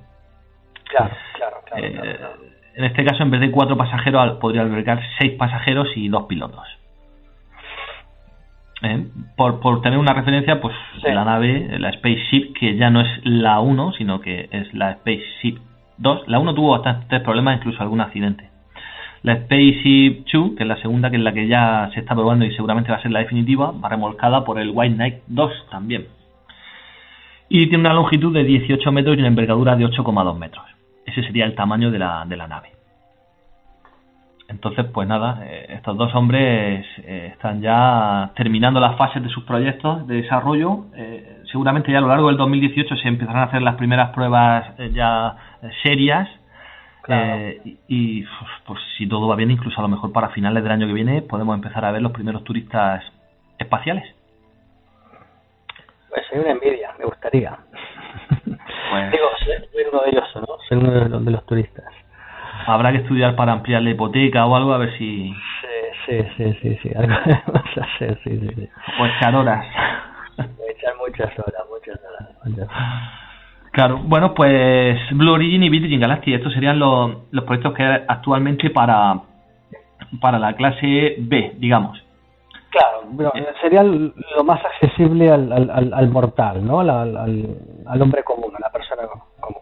[0.88, 1.84] Claro, claro, claro.
[1.86, 2.32] Eh, claro, claro.
[2.74, 6.66] En este caso, en vez de cuatro pasajeros, podría albergar seis pasajeros y dos pilotos.
[8.82, 9.06] Eh,
[9.36, 11.10] Por, por tener una referencia, pues Sí.
[11.12, 15.58] la nave, la Spaceship, que ya no es la 1, sino que es la Spaceship
[15.98, 16.28] 2.
[16.28, 18.50] La 1 tuvo bastantes problemas, incluso algún accidente.
[19.22, 22.44] La Spaceship 2, que es la segunda, que es la que ya se está probando
[22.44, 26.06] y seguramente va a ser la definitiva, va remolcada por el White Knight 2 también.
[27.48, 30.64] Y tiene una longitud de 18 metros y una envergadura de 8,2 metros.
[31.06, 32.72] Ese sería el tamaño de la, de la nave.
[34.48, 39.44] Entonces, pues nada, eh, estos dos hombres eh, están ya terminando las fases de sus
[39.44, 40.86] proyectos de desarrollo.
[40.94, 44.64] Eh, seguramente ya a lo largo del 2018 se empezarán a hacer las primeras pruebas
[44.78, 46.28] eh, ya eh, serias.
[47.02, 47.34] Claro.
[47.36, 50.62] Eh, y, y, pues, pues si todo va bien, incluso a lo mejor para finales
[50.62, 53.04] del año que viene podemos empezar a ver los primeros turistas
[53.58, 54.04] espaciales.
[56.08, 57.56] Pues soy una envidia, me gustaría.
[58.92, 60.58] Pues- Digo, ser uno de ellos, ¿no?
[60.68, 61.86] Ser uno de los, de los turistas.
[62.66, 65.34] Habrá que estudiar para ampliar la hipoteca o algo, a ver si...
[66.06, 66.90] Sí, sí, sí, sí, sí.
[66.94, 68.68] Algo debemos hacer, sí, sí, sí.
[69.00, 69.06] O.
[70.38, 72.28] Echar muchas horas, muchas horas.
[72.44, 73.10] muchas horas.
[73.72, 78.02] Claro, bueno, pues Blue Origin y Virgin Galactic, estos serían los, los proyectos que hay
[78.06, 79.20] actualmente para,
[80.20, 81.98] para la clase B, digamos.
[82.70, 86.80] Claro, pero sería lo más accesible al, al, al, al mortal, ¿no?
[86.80, 87.56] Al, al, al-
[87.86, 89.02] al hombre común, a la persona
[89.40, 89.60] común.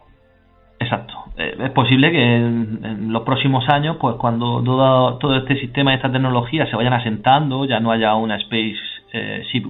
[0.79, 1.13] Exacto.
[1.37, 5.91] Eh, es posible que en, en los próximos años, pues cuando todo, todo este sistema
[5.91, 8.75] y esta tecnología se vayan asentando, ya no haya una Space
[9.13, 9.63] eh, Ship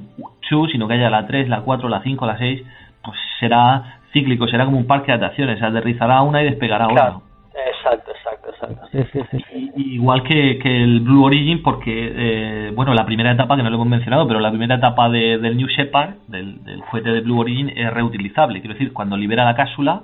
[0.50, 2.62] 2, sino que haya la 3, la 4, la 5, la 6,
[3.04, 7.18] pues será cíclico, será como un parque de atracciones, aterrizará una y despegará Claro.
[7.18, 7.32] otra.
[7.68, 8.88] Exacto, exacto, exacto.
[8.92, 9.38] Sí, sí, sí.
[9.52, 9.72] sí.
[9.78, 13.70] I- Igual que, que el Blue Origin, porque, eh, bueno, la primera etapa, que no
[13.70, 17.22] lo hemos mencionado, pero la primera etapa de- del New Shepard, del, del cohete de
[17.22, 18.60] Blue Origin, es reutilizable.
[18.62, 20.02] Quiero decir, cuando libera la cápsula,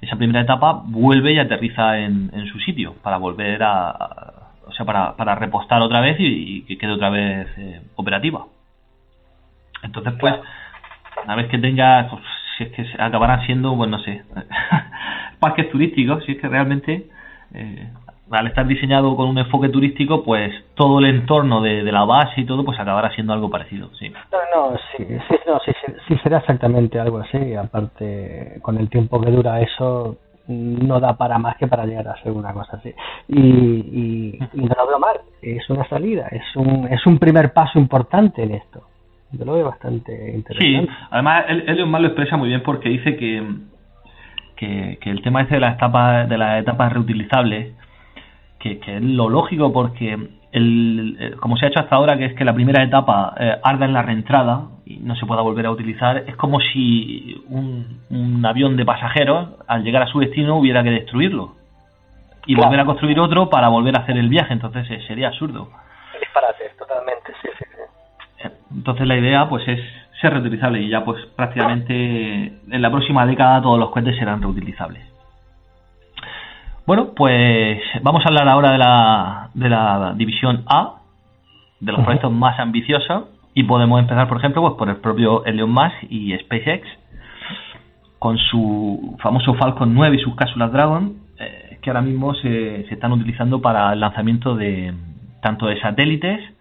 [0.00, 3.90] esa primera etapa vuelve y aterriza en, en su sitio, para volver a.
[3.90, 4.32] a-
[4.68, 6.24] o sea, para, para repostar otra vez y,
[6.58, 8.46] y que quede otra vez eh, operativa.
[9.82, 10.34] Entonces, pues,
[11.24, 12.22] una vez que tenga, pues,
[12.56, 14.22] si es que se- acabarán siendo, pues no sé,
[15.40, 17.08] parques turísticos, si es que realmente,
[17.54, 17.88] eh,
[18.30, 22.40] al estar diseñado con un enfoque turístico, pues todo el entorno de, de la base
[22.40, 24.08] y todo, pues acabará siendo algo parecido, sí.
[24.32, 27.54] No, no, sí, sí, no, sí, sí, sí será exactamente algo así.
[27.54, 30.16] Aparte, con el tiempo que dura eso,
[30.48, 32.92] no da para más que para llegar a ser una cosa así.
[33.28, 37.52] Y, y, y no lo veo mal, es una salida, es un, es un primer
[37.52, 38.82] paso importante en esto.
[39.32, 40.92] Yo lo veo bastante Sí, interesante.
[41.10, 43.42] además El- Elon Musk lo expresa muy bien porque dice que,
[44.56, 47.74] que, que el tema este de las etapas, de las etapas reutilizables,
[48.60, 50.12] que, que es lo lógico porque
[50.52, 53.56] el, el- como se ha hecho hasta ahora, que es que la primera etapa eh,
[53.62, 58.00] arda en la reentrada y no se pueda volver a utilizar, es como si un,
[58.10, 61.56] un avión de pasajeros al llegar a su destino hubiera que destruirlo
[62.46, 62.68] y Claro.
[62.68, 65.68] volver a construir otro para volver a hacer el viaje, entonces eh, sería absurdo.
[66.20, 67.65] Disparate, totalmente, sí, sí, sí.
[68.76, 69.80] Entonces la idea pues es
[70.20, 75.02] ser reutilizable y ya pues prácticamente en la próxima década todos los cohetes serán reutilizables.
[76.86, 81.00] Bueno, pues vamos a hablar ahora de la, de la división A,
[81.80, 83.24] de los proyectos más ambiciosos
[83.54, 86.86] y podemos empezar por ejemplo pues por el propio Elon Musk y SpaceX
[88.18, 92.94] con su famoso Falcon 9 y sus cápsulas Dragon eh, que ahora mismo se, se
[92.94, 94.94] están utilizando para el lanzamiento de
[95.40, 96.55] tanto de satélites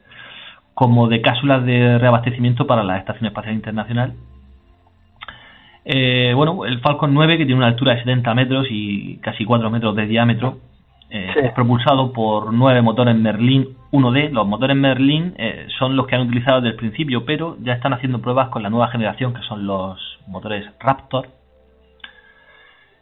[0.76, 4.14] como de cápsulas de reabastecimiento para la Estación Espacial Internacional.
[5.86, 9.70] Eh, bueno, el Falcon 9, que tiene una altura de 70 metros y casi 4
[9.70, 10.58] metros de diámetro,
[11.10, 11.40] eh, Sí.
[11.44, 14.32] es propulsado por nueve motores Merlin 1D.
[14.32, 17.94] Los motores Merlin eh, son los que han utilizado desde el principio, pero ya están
[17.94, 19.98] haciendo pruebas con la nueva generación, que son los
[20.28, 21.30] motores Raptor.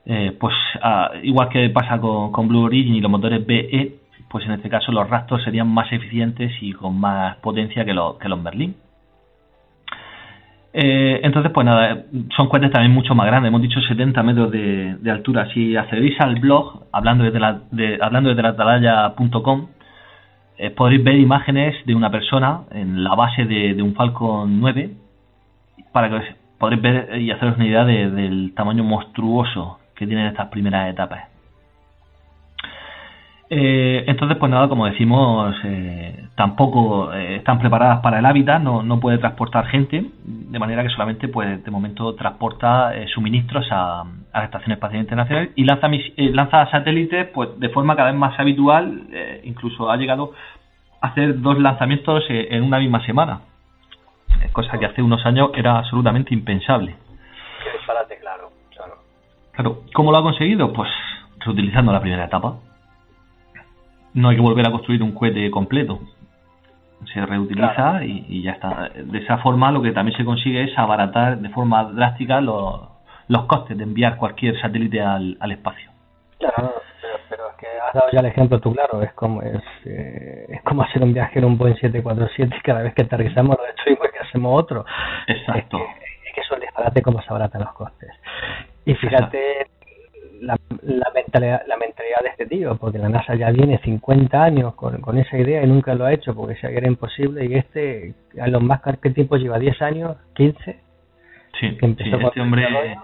[0.05, 3.95] Pues ah, igual que pasa con, con Blue Origin y los motores BE,
[4.33, 8.17] pues en este caso los Raptor serían más eficientes y con más potencia que, los
[8.17, 8.75] que los Merlin.
[10.73, 12.03] Eh, entonces, pues nada,
[12.35, 15.47] son cohetes también mucho más grandes, hemos dicho 70 metros de, altura.
[15.53, 19.67] Si accedéis al blog, hablando desde la, de, hablando desde la atalaya.com,
[20.57, 24.89] eh, podréis ver imágenes de una persona en la base de, un Falcon 9
[25.91, 30.25] para que os- podréis ver y haceros una idea de- del tamaño monstruoso que tienen
[30.25, 31.32] estas primeras etapas.
[33.55, 38.81] Eh, entonces, pues nada, como decimos, eh, tampoco eh, están preparadas para el hábitat, no,
[38.81, 44.01] no puede transportar gente, de manera que solamente, pues de momento, transporta eh, suministros a,
[44.01, 48.19] a la Estación Espacial Internacional y lanza, eh, lanza satélites pues de forma cada vez
[48.19, 49.03] más habitual,
[49.43, 50.31] incluso ha llegado
[50.99, 53.41] a hacer dos lanzamientos en una misma semana,
[54.51, 56.95] cosa que hace unos años era absolutamente impensable.
[57.63, 58.93] Qué disparate, claro, claro.
[59.51, 60.73] Claro, ¿cómo lo ha conseguido?
[60.73, 60.89] Pues
[61.45, 62.55] reutilizando la primera etapa.
[64.13, 65.99] No hay que volver a construir un cohete completo.
[67.13, 68.03] Se reutiliza Claro.
[68.05, 68.89] y, y ya está.
[68.95, 72.81] De esa forma lo que también se consigue es abaratar de forma drástica los,
[73.27, 75.91] los costes de enviar cualquier satélite al, al espacio.
[76.39, 79.61] Claro, pero, pero es que has dado ya el ejemplo tú, claro, es como es,
[79.85, 83.57] eh, es como hacer un viaje en un Boeing 747 y cada vez que aterrizamos
[83.57, 84.85] lo destruimos y hacemos otro.
[85.27, 85.77] Exacto.
[85.77, 88.09] Es que, es que es un disparate cómo se abaratan los costes.
[88.85, 89.67] Y fíjate
[90.45, 94.75] la, la, mentalidad, la mentalidad de este tío, porque la NASA ya viene 50 años
[94.75, 97.45] con, con esa idea y nunca lo ha hecho porque que era imposible.
[97.45, 99.57] Y este, a los más ¿qué tiempo lleva?
[99.59, 100.17] ¿10 años?
[100.35, 100.75] ¿15?
[101.59, 102.97] Sí, que empezó sí, este hombre el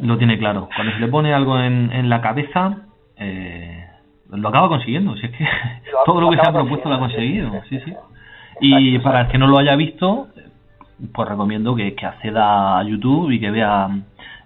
[0.00, 0.68] lo tiene claro.
[0.74, 2.78] Cuando se le pone algo en, en la cabeza,
[3.16, 3.84] eh,
[4.30, 5.16] lo acaba consiguiendo.
[5.16, 5.44] Si es que
[5.92, 7.50] Lo- todo lo que se ha propuesto lo ha conseguido.
[7.68, 7.94] sí, Sí.
[8.60, 10.28] Y para el que no lo haya visto,
[11.12, 13.88] pues recomiendo que, que acceda a YouTube y que vea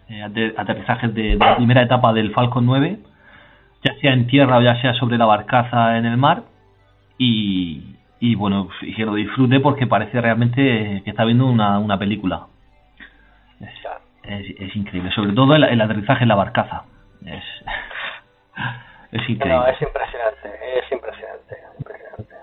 [0.09, 2.99] eh, ater- aterrizajes de, de la primera etapa del Falcon 9,
[3.85, 6.43] ya sea en tierra o ya sea sobre la barcaza en el mar.
[7.19, 11.99] Y, y bueno, y que lo disfrute porque parece realmente que está viendo una, una
[11.99, 12.47] película.
[13.61, 13.71] Es,
[14.25, 16.83] es, es increíble, sobre todo el, el aterrizaje en la barcaza.
[17.25, 17.43] Es,
[19.13, 19.57] es increíble.
[19.57, 20.49] No, es impresionante,
[20.79, 22.35] es impresionante, impresionante.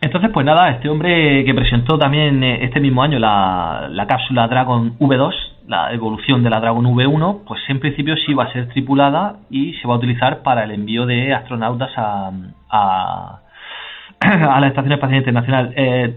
[0.00, 4.46] Entonces, pues nada, este hombre que presentó también eh, este mismo año la, la cápsula
[4.46, 5.34] Dragon V2,
[5.68, 9.74] la evolución de la Dragon V1, pues en principio sí va a ser tripulada y
[9.74, 12.32] se va a utilizar para el envío de astronautas a,
[12.70, 13.40] a,
[14.20, 15.74] a la Estación Espacial Internacional.
[15.76, 16.16] Eh,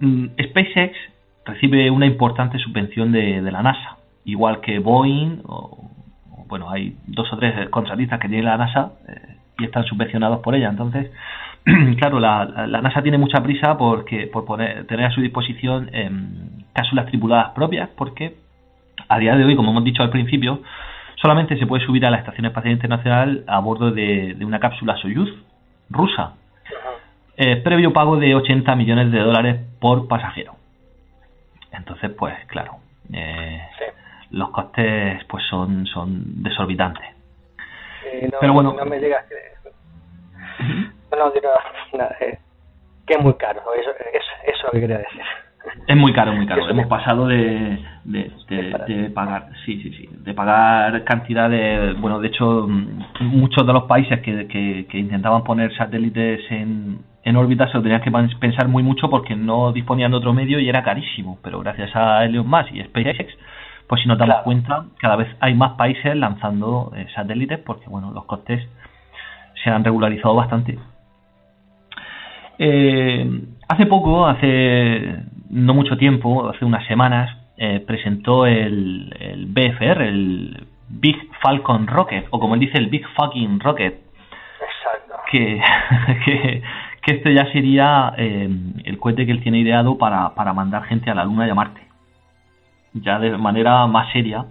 [0.00, 0.96] mm, SpaceX
[1.44, 5.90] recibe una importante subvención de, la NASA, igual que Boeing, o,
[6.48, 10.56] bueno, hay dos o tres contratistas que tiene la NASA eh, y están subvencionados por
[10.56, 10.70] ella.
[10.70, 11.08] Entonces,
[11.98, 16.10] claro, la, la, NASA tiene mucha prisa porque por tener a su disposición eh,
[16.72, 18.47] cápsulas tripuladas propias, porque
[19.08, 20.62] a día de hoy, como hemos dicho al principio,
[21.16, 24.96] solamente se puede subir a la Estación Espacial Internacional a bordo de, de una cápsula
[24.96, 25.30] Soyuz
[25.90, 26.34] rusa,
[27.36, 30.54] eh, previo pago de 80 millones de dólares por pasajero.
[31.72, 32.78] Entonces, pues claro,
[33.12, 33.84] eh, Sí.
[34.30, 37.04] los costes pues son, son desorbitantes.
[38.22, 38.72] No, Pero bueno.
[38.76, 39.36] no me digas que...
[41.16, 42.38] No, no, eh,
[43.06, 45.20] que es muy caro, eso, eso, eso es lo que quería decir.
[45.86, 46.68] Es muy caro, muy caro.
[46.68, 52.20] Hemos pasado de, de, de- de pagar, sí, sí, sí, de pagar cantidad de, bueno,
[52.20, 57.36] de hecho, mm, muchos de los países que, que, que intentaban poner satélites en, en
[57.36, 60.68] órbita se lo tenían que pensar muy mucho porque no disponían de otro medio y
[60.68, 61.38] era carísimo.
[61.42, 63.32] Pero gracias a Elon Musk y SpaceX,
[63.88, 64.44] pues si nos damos Claro.
[64.44, 68.62] cuenta, cada vez hay más países lanzando eh, satélites porque, bueno, los costes
[69.64, 70.78] se han regularizado bastante.
[72.58, 75.16] Eh, hace poco, hace
[75.50, 82.26] no mucho tiempo, hace unas semanas, eh, presentó el, el BFR, el Big Falcon Rocket,
[82.30, 85.22] o como él dice, el Big Fucking Rocket, Exacto.
[85.30, 85.60] que,
[86.24, 86.62] que,
[87.02, 88.48] que este ya sería eh,
[88.84, 91.54] el cohete que él tiene ideado para, para mandar gente a la Luna y a
[91.54, 91.80] Marte.
[92.94, 94.46] Ya de manera más seria.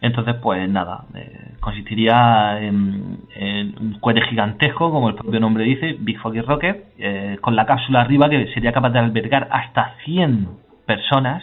[0.00, 5.96] Entonces, pues nada, eh, consistiría en, en un cohete gigantesco, como el propio nombre dice,
[5.98, 10.48] Big Fucking Rocket, eh, con la cápsula arriba que sería capaz de albergar hasta 100
[10.86, 11.42] personas.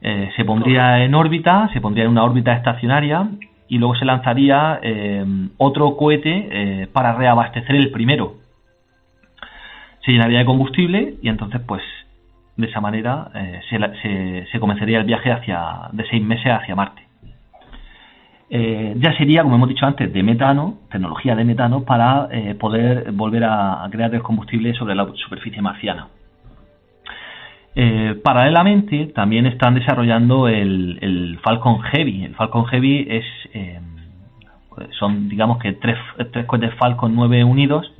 [0.00, 3.28] Eh, se pondría en órbita, se pondría en una órbita estacionaria
[3.68, 5.24] y luego se lanzaría eh,
[5.56, 8.34] otro cohete para reabastecer el primero.
[10.04, 11.82] Se llenaría de combustible y entonces, pues,
[12.56, 13.30] de esa manera
[13.70, 17.03] se, se comenzaría el viaje hacia de seis meses hacia Marte.
[18.50, 23.10] Eh, ya sería, como hemos dicho antes, de metano, tecnología de metano, para eh, poder
[23.12, 26.08] volver a, crear el combustible sobre la superficie marciana.
[27.74, 32.24] Eh, paralelamente, también están desarrollando el, Falcon Heavy.
[32.24, 33.24] El Falcon Heavy es,
[34.98, 35.96] son, digamos que tres,
[36.32, 37.92] tres cohetes Falcon 9 unidos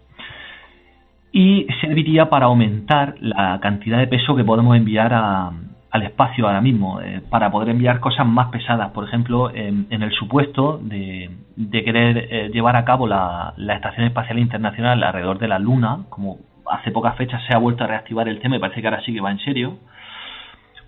[1.32, 5.50] y serviría para aumentar la cantidad de peso que podemos enviar a-
[5.94, 8.90] al espacio ahora mismo, eh, para poder enviar cosas más pesadas.
[8.90, 11.30] Por ejemplo, en, el supuesto de,
[11.70, 16.38] querer eh, llevar a cabo la, Estación Espacial Internacional alrededor de la Luna, como
[16.68, 19.14] hace pocas fechas se ha vuelto a reactivar el tema y parece que ahora sí
[19.14, 19.78] que va en serio,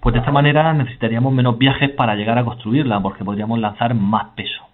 [0.00, 4.30] pues de esta manera necesitaríamos menos viajes para llegar a construirla, porque podríamos lanzar más
[4.34, 4.66] peso.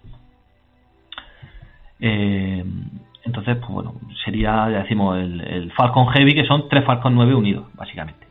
[1.99, 2.65] Eh,
[3.23, 3.93] Entonces, pues bueno,
[4.25, 8.22] sería, ya decimos, el Falcon Heavy, que son tres Falcon 9 unidos, básicamente.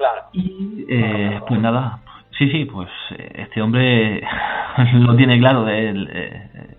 [0.00, 0.22] Claro.
[0.32, 1.98] Y eh, pues nada,
[2.38, 2.88] sí, sí, pues
[3.18, 4.22] eh, este hombre
[4.94, 6.76] lo tiene claro de él, eh,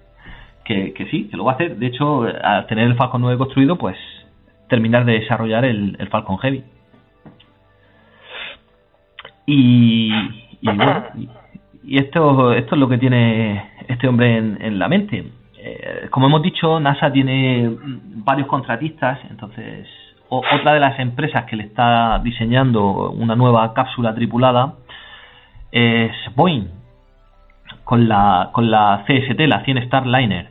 [0.66, 1.78] que, que sí, que lo va a hacer.
[1.78, 3.96] De hecho, al tener el Falcon 9 construido, pues
[4.70, 6.64] terminar de desarrollar el, el Falcon Heavy.
[9.46, 10.12] Y,
[10.62, 11.30] y bueno, y,
[11.84, 15.26] y esto, esto es lo que tiene este hombre en, en la mente.
[15.60, 17.70] Eh, como hemos dicho, NASA tiene
[18.26, 19.88] varios contratistas, entonces
[20.32, 24.74] o- otra de las empresas que le está diseñando una nueva cápsula tripulada
[25.72, 26.68] es Boeing,
[27.84, 30.50] con la, con la CST, la 100 Starliner.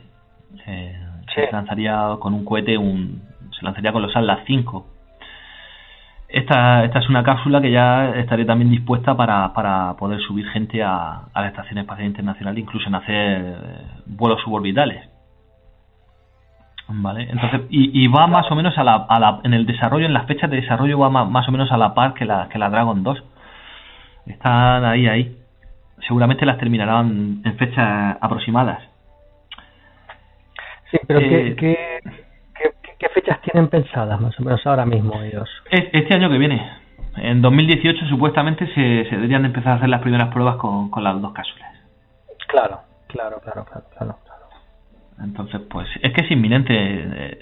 [0.67, 0.97] Eh,
[1.33, 1.39] Sí.
[1.45, 3.21] Se lanzaría con un cohete, un,
[3.57, 4.85] se lanzaría con los Atlas 5.
[6.27, 10.83] Esta, esta es una cápsula que ya estaría también dispuesta para, para poder subir gente
[10.83, 13.55] a, a la Estación Espacial Internacional, incluso en hacer
[14.07, 15.07] vuelos suborbitales.
[16.93, 20.05] Vale, entonces, y, y va más o menos a la, a la, en el desarrollo,
[20.05, 22.49] en las fechas de desarrollo va ma- más, o menos a la par que la,
[22.49, 23.23] que la Dragon 2.
[24.27, 25.37] Están ahí, ahí.
[26.07, 28.79] Seguramente las terminarán en fechas aproximadas.
[30.91, 35.21] Sí, pero Eh, ¿qué, qué, qué, qué fechas tienen pensadas más o menos ahora mismo
[35.21, 35.49] ellos?
[35.69, 36.69] Es- Este año que viene,
[37.17, 41.03] en 2018 supuestamente se, se deberían de empezar a hacer las primeras pruebas con, con
[41.03, 41.71] las dos cápsulas.
[42.47, 44.15] Claro, claro, claro, claro, claro.
[45.23, 46.73] Entonces, pues es que es inminente.
[46.75, 47.39] eh,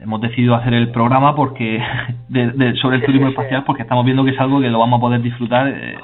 [0.00, 1.80] hemos decidido hacer el programa porque
[2.28, 4.98] de- de- sobre el turismo espacial porque estamos viendo que es algo que lo vamos
[4.98, 5.96] a poder disfrutar eh,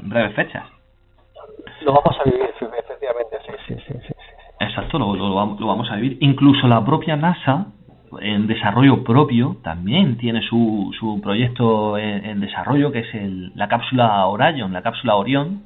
[0.00, 0.64] en breves fechas.
[1.82, 3.98] Lo vamos a vivir, efectivamente, sí, sí, sí, sí.
[4.06, 4.14] sí.
[4.60, 5.28] Exacto, lo, lo,
[5.58, 6.16] lo vamos a vivir.
[6.20, 7.66] Incluso la propia NASA,
[8.20, 13.66] en desarrollo propio, también tiene su, su proyecto en, en desarrollo, que es el- la
[13.68, 15.62] cápsula Orion, la cápsula Orión.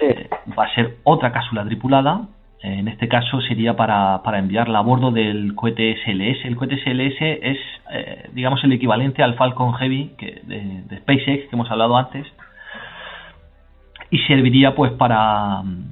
[0.00, 2.22] Sí, Eh, va a ser otra cápsula tripulada.
[2.68, 6.44] En este caso sería para, para enviarla a bordo del cohete SLS.
[6.46, 7.58] El cohete SLS es,
[7.92, 12.26] eh, digamos, el equivalente al Falcon Heavy que, de, de SpaceX que hemos hablado antes.
[14.10, 15.84] Y serviría pues para mm,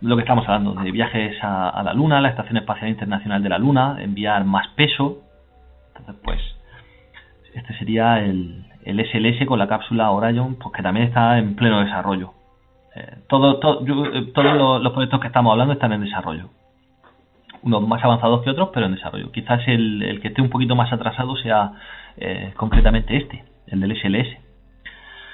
[0.00, 3.48] lo que estamos hablando, de viajes a, a la Luna, la Estación Espacial Internacional de
[3.50, 5.18] la Luna, enviar más peso.
[5.90, 6.40] Entonces, pues,
[7.54, 11.78] este sería el, el SLS con la cápsula Orion, pues que también está en pleno
[11.78, 12.32] desarrollo.
[12.98, 16.48] Eh, todo, todo- yo, eh, todos los, los proyectos que estamos hablando están en desarrollo.
[17.62, 19.30] Unos más avanzados que otros, pero en desarrollo.
[19.30, 21.72] Quizás el, el que esté un poquito más atrasado sea
[22.16, 24.28] eh, concretamente este, el del SLS.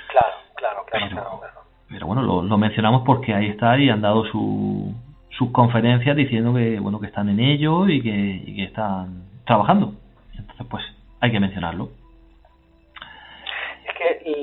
[0.08, 1.54] claro, claro, claro, Pero- claro, claro.
[1.88, 4.92] Pero bueno, lo, lo mencionamos porque ahí está y han dado su,
[5.38, 9.92] sus conferencias diciendo que bueno que están en ello y que, y que están trabajando.
[10.36, 10.82] Entonces, pues
[11.20, 11.90] hay que mencionarlo.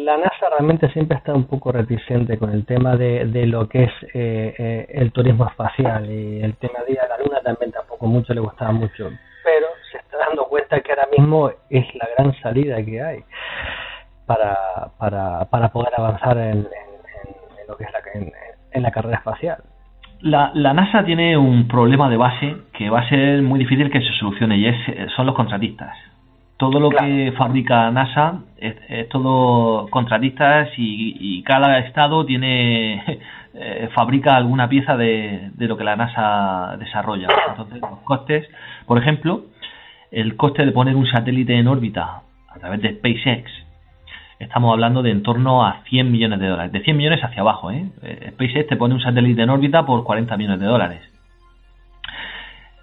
[0.03, 3.91] La NASA realmente siempre está un poco reticente con el tema de, lo que es
[4.13, 8.07] eh, eh, el turismo espacial y el tema de ir a la Luna también tampoco
[8.07, 9.09] mucho le gustaba mucho,
[9.43, 13.23] pero se está dando cuenta que ahora mismo es la gran salida que hay
[14.25, 14.57] para,
[14.97, 16.67] para, para poder avanzar en,
[17.67, 17.99] lo que es la,
[18.71, 19.63] en la carrera espacial.
[20.21, 24.01] La, la NASA tiene un problema de base que va a ser muy difícil que
[24.01, 25.97] se solucione y es, eh, son los contratistas.
[26.61, 27.07] Todo lo Claro.
[27.07, 33.03] que fabrica NASA es, es todo contratistas y, y cada estado tiene
[33.55, 37.27] eh, fabrica alguna pieza de, de lo que la NASA desarrolla.
[37.49, 38.47] Entonces, los costes,
[38.85, 39.41] por ejemplo,
[40.11, 42.21] el coste de poner un satélite en órbita
[42.53, 43.49] a través de SpaceX,
[44.37, 46.71] estamos hablando de en torno a 100 millones de dólares.
[46.73, 47.85] De 100 millones hacia abajo, ¿eh?
[48.03, 51.01] Eh, SpaceX te pone un satélite en órbita por 40 millones de dólares.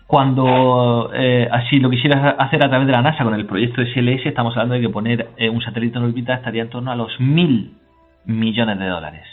[0.09, 4.25] Cuando eh, así lo quisieras hacer a través de la NASA con el proyecto SLS,
[4.25, 7.21] estamos hablando de que poner eh, un satélite en órbita estaría en torno a los
[7.21, 7.77] mil
[8.25, 9.27] millones de dólares.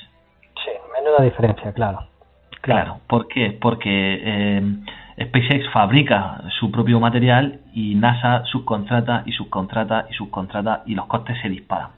[0.65, 1.99] Sí, menuda diferencia, claro.
[2.59, 3.57] Claro, ¿por qué?
[3.61, 4.61] Porque eh,
[5.27, 11.37] SpaceX fabrica su propio material y NASA subcontrata y subcontrata y subcontrata y los costes
[11.41, 11.91] se disparan.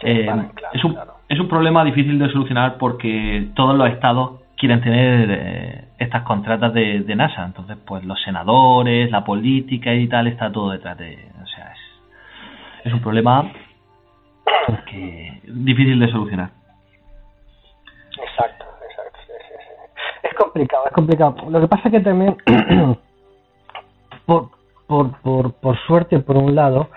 [0.00, 1.14] Se Eh, disparan, claro, es, un, claro.
[1.28, 6.72] es un problema difícil de solucionar porque todos los estados quieren tener eh, estas contratas
[6.74, 7.44] de, NASA.
[7.44, 11.28] Entonces, pues los senadores, la política y tal, está todo detrás de...
[11.42, 13.50] O sea, es, es un problema
[14.86, 16.50] que difícil de solucionar.
[18.20, 19.18] Exacto, exacto.
[19.26, 20.28] sí, sí, sí.
[20.28, 21.36] Es complicado, es complicado.
[21.50, 22.36] Lo que pasa es que también,
[24.26, 24.50] por,
[24.86, 26.90] por, por, por suerte, por un lado,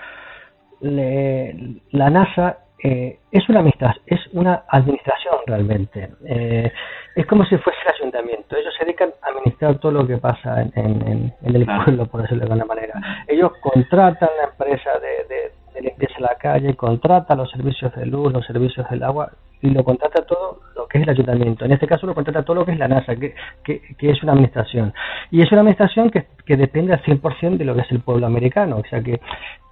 [0.81, 6.09] le- la NASA eh, es una administración, es una administración realmente.
[6.25, 6.71] Eh,
[7.15, 8.55] es como si fuese el ayuntamiento.
[8.55, 12.05] Ellos se dedican a administrar todo lo que pasa en, en, en- en el pueblo,
[12.07, 12.93] por decirlo de alguna manera.
[13.27, 18.05] Ellos contratan la empresa de, de, de limpieza de la calle, contratan los servicios de
[18.05, 19.31] luz, los servicios del agua
[19.61, 21.65] y lo contrata todo lo que es el ayuntamiento.
[21.65, 23.33] En este caso lo contrata todo lo que es la NASA, que,
[23.63, 24.93] que, es una administración.
[25.29, 28.25] Y es una administración que, que depende al 100% de lo que es el pueblo
[28.25, 28.77] americano.
[28.77, 29.19] O sea que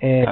[0.01, 0.25] eh,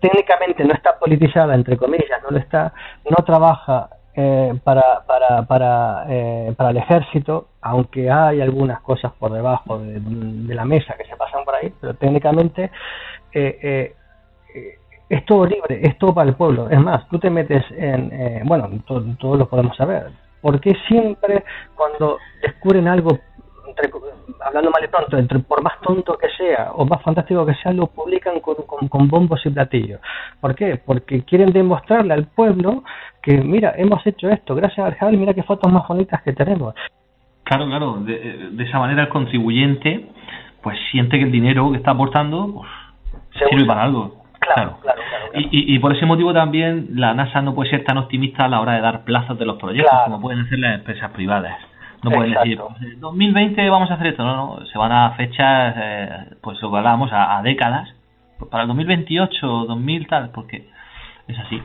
[0.00, 2.72] técnicamente no está politizada, entre comillas, no lo está,
[3.08, 9.32] no trabaja eh, para, para, para, eh, para el ejército, aunque hay algunas cosas por
[9.32, 12.70] debajo de, la mesa que se pasan por ahí, pero técnicamente
[13.32, 13.94] eh,
[15.10, 16.70] es todo libre, es todo para el pueblo.
[16.70, 21.44] Es más, tú te metes en, bueno, todos lo podemos saber, porque siempre
[21.74, 23.18] cuando descubren algo
[24.44, 27.72] hablando mal y pronto, entre, por más tonto que sea o más fantástico que sea,
[27.72, 28.56] lo publican con,
[28.88, 30.00] con, bombos y platillos.
[30.40, 30.80] ¿Por qué?
[30.84, 32.82] Porque quieren demostrarle al pueblo
[33.22, 36.74] que, mira, hemos hecho esto, gracias al Hubble, mira qué fotos más bonitas que tenemos.
[37.44, 40.06] Claro, claro, de, esa manera el contribuyente
[40.62, 44.19] pues siente que el dinero que está aportando pues, sirve para algo.
[44.54, 47.98] Claro, claro, claro, Y, y, por ese motivo también la NASA no puede ser tan
[47.98, 51.10] optimista a la hora de dar plazos de los proyectos como pueden ser las empresas
[51.12, 51.56] privadas.
[52.02, 52.58] No pueden decir,
[52.98, 56.08] 2020 pues, vamos a hacer esto, no, no, se van a fechas, eh,
[56.40, 57.94] pues lo que hablábamos, a, décadas,
[58.38, 60.66] pues para el 2028, 2000 tal, porque
[61.28, 61.62] es así,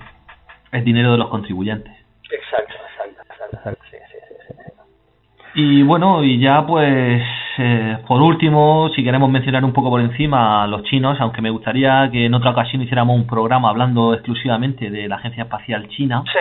[0.74, 1.94] es dinero de los contribuyentes.
[2.30, 4.18] Exacto, exacto, exacto, sí, sí,
[4.48, 7.24] sí, Y bueno, y ya pues,
[7.58, 11.50] eh, por último, si queremos mencionar un poco por encima a los chinos, aunque me
[11.50, 16.24] gustaría que en otra ocasión hiciéramos un programa hablando exclusivamente de la Agencia Espacial China.
[16.26, 16.40] Sí,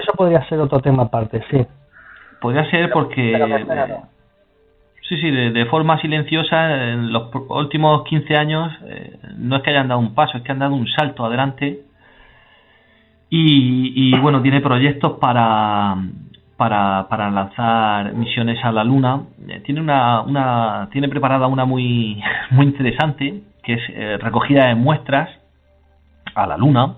[0.00, 1.66] eso podría ser otro tema aparte, sí.
[2.40, 3.36] Podría ser porque...
[5.08, 9.88] sí, sí, de, forma silenciosa, en los últimos 15 años, eh, no es que hayan
[9.88, 11.80] dado un paso, es que han dado un salto adelante.
[13.32, 15.96] Y, bueno, tiene proyectos para,
[16.56, 19.22] para, para lanzar misiones a la Luna.
[19.50, 24.74] Eh, tiene una, una tiene preparada una muy, muy interesante, que es eh, recogida de
[24.74, 25.28] muestras
[26.34, 26.96] a la Luna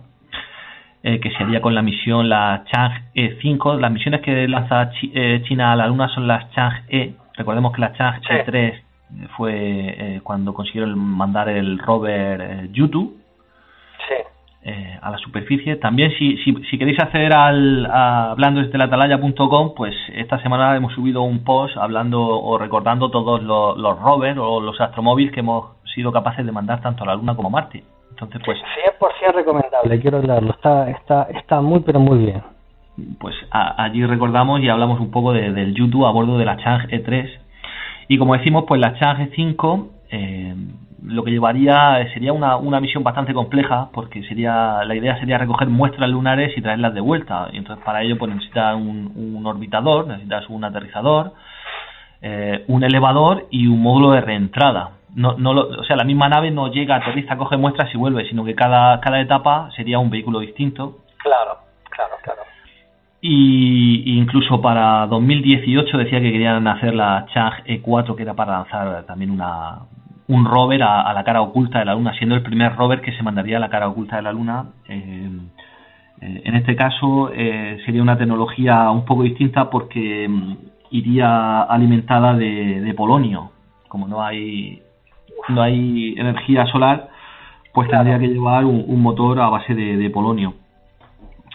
[1.04, 3.74] eh, que se haría con la misión la Chang'e 5.
[3.74, 7.16] Las misiones que lanza eh, China a la Luna son las Chang'e.
[7.34, 8.82] Recordemos que la Chang'e 3
[9.36, 13.16] fue eh, cuando consiguieron mandar el rover Yutu
[14.64, 15.76] a la superficie.
[15.76, 20.76] También si, si, si queréis acceder al a hablando desde la atalaya.com, pues esta semana
[20.76, 25.40] hemos subido un post hablando o recordando todos los, los rovers o los astromóviles que
[25.40, 27.82] hemos sido capaces de mandar tanto a la Luna como a Marte.
[28.10, 28.58] Entonces, pues...
[29.00, 30.50] 100% recomendable, quiero hablarlo.
[30.50, 32.42] Está, está, está muy, pero muy bien.
[33.18, 37.30] Pues allí recordamos y hablamos un poco del YouTube a bordo de la Chang'e 3.
[38.08, 40.54] Y como decimos, pues la Chang'e 5 eh,
[41.04, 45.68] lo que llevaría sería una, una misión bastante compleja porque sería la idea sería recoger
[45.68, 47.48] muestras lunares y traerlas de vuelta.
[47.52, 51.32] Y entonces para ello pues necesitas un, un orbitador, necesitas un aterrizador,
[52.20, 56.50] eh, un elevador y un módulo de reentrada no, no o sea, la misma nave
[56.50, 60.40] no llega, aterriza, coge muestras y vuelve, sino que cada, cada etapa sería un vehículo
[60.40, 60.98] distinto.
[61.18, 61.58] Claro,
[61.90, 62.42] claro, claro.
[63.20, 69.04] Y incluso para 2018 decía que querían hacer la Chang E4, que era para lanzar
[69.04, 69.80] también una,
[70.32, 73.22] un rover a, la cara oculta de la Luna, siendo el primer rover que se
[73.22, 74.66] mandaría a la cara oculta de la Luna.
[74.88, 75.30] Eh,
[76.20, 80.52] eh, en este caso eh, sería una tecnología un poco distinta porque mm,
[80.90, 83.50] iría alimentada de, de polonio.
[83.88, 84.82] Como no hay
[85.48, 87.08] no hay energía solar,
[87.72, 90.54] pues tendría que llevar un, motor a base de, polonio.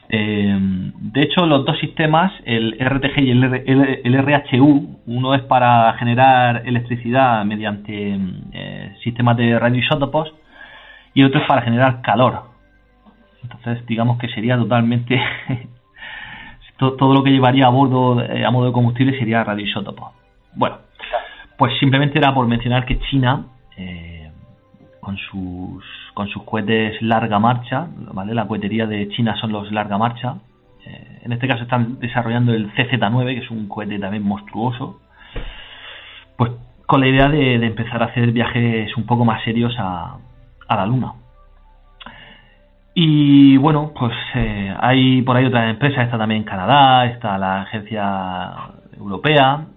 [0.10, 6.64] Eh, de hecho, los dos sistemas, el RTG y el, RHU, uno es para generar
[6.66, 8.18] electricidad mediante
[8.54, 10.34] eh, sistemas de radioisótopos
[11.14, 12.44] y otro es para generar calor.
[13.44, 15.22] Entonces, digamos que sería totalmente
[16.78, 20.14] todo lo que llevaría a bordo eh, a modo de combustible sería radioisótopos.
[20.56, 20.78] Bueno,
[21.58, 23.48] pues simplemente era por mencionar que China
[23.78, 24.17] eh,
[25.08, 28.34] con sus con sus cohetes larga marcha, ¿vale?
[28.34, 30.36] La cohetería de China son los larga marcha.
[30.86, 35.00] Eh, en este caso están desarrollando el CZ9, que es un cohete también monstruoso.
[36.36, 36.52] Pues
[36.86, 40.18] con la idea de, empezar a hacer viajes un poco más serios a,
[40.68, 41.14] a la Luna.
[42.94, 48.52] Y bueno, pues eh, hay por ahí otras empresas, está también Canadá, está la agencia
[48.98, 49.68] europea,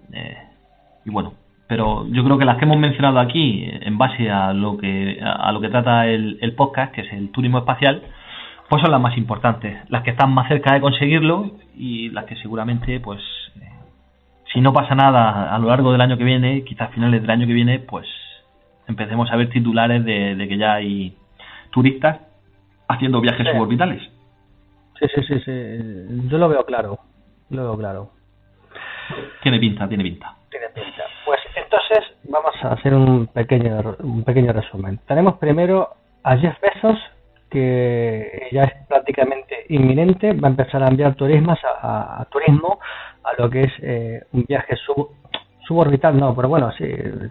[1.04, 1.34] y bueno,
[1.70, 5.52] pero yo creo que las que hemos mencionado aquí, en base a lo que, a
[5.52, 8.02] lo que trata el, podcast, que es el turismo espacial,
[8.68, 12.34] pues son las más importantes, las que están más cerca de conseguirlo y las que
[12.38, 13.22] seguramente, pues,
[14.52, 17.30] si no pasa nada a lo largo del año que viene, quizás a finales del
[17.30, 18.08] año que viene, pues
[18.88, 21.14] empecemos a ver titulares de, que ya hay
[21.70, 22.18] turistas
[22.88, 24.02] haciendo viajes suborbitales.
[24.98, 26.98] Sí, sí, sí, sí, yo lo veo claro,
[27.48, 28.10] lo veo claro.
[29.40, 30.34] Tiene pinta, tiene pinta.
[30.50, 31.04] Tiene pinta.
[31.56, 34.98] Entonces vamos a hacer un pequeño, un pequeño resumen.
[35.06, 35.88] Tenemos primero
[36.22, 36.98] a Jeff Bezos,
[37.50, 42.78] que ya es prácticamente inminente va a empezar a enviar turismas a, a- a turismo
[43.24, 45.08] a lo que es eh, un viaje sub,
[45.66, 46.86] suborbital, no, pero bueno, sí,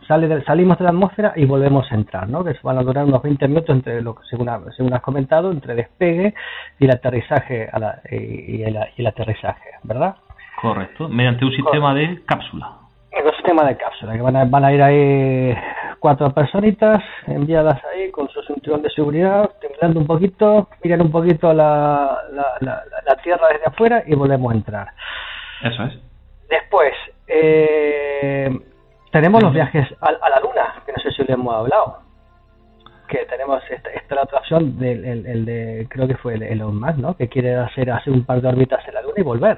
[0.07, 2.43] sale de- salimos de la atmósfera y volvemos a entrar, ¿no?
[2.43, 5.75] Que van a durar unos 20 minutos entre lo que según, según has comentado, entre
[5.75, 6.33] despegue
[6.79, 10.15] y el aterrizaje a la- y, y el, y el aterrizaje, ¿verdad?
[10.61, 12.71] Correcto, mediante un sistema de cápsula.
[13.11, 15.55] Ecosistema de cápsula, que van a, van a ir ahí
[15.99, 21.51] cuatro personitas enviadas ahí con su cinturón de seguridad, temblando un poquito, miran un poquito
[21.53, 24.87] la, la, la, la tierra desde afuera y volvemos a entrar.
[25.63, 25.93] Eso es.
[26.49, 26.93] Después,
[27.27, 28.49] eh,
[29.11, 31.99] tenemos los viajes a, a la Luna, que no sé si le hemos hablado.
[33.07, 36.43] Que tenemos esta, esta la otra opción del el, el de, creo que fue el
[36.43, 37.17] Elon Musk, ¿no?
[37.17, 39.57] Que quiere hacer, hacer un par de órbitas en la Luna y volver.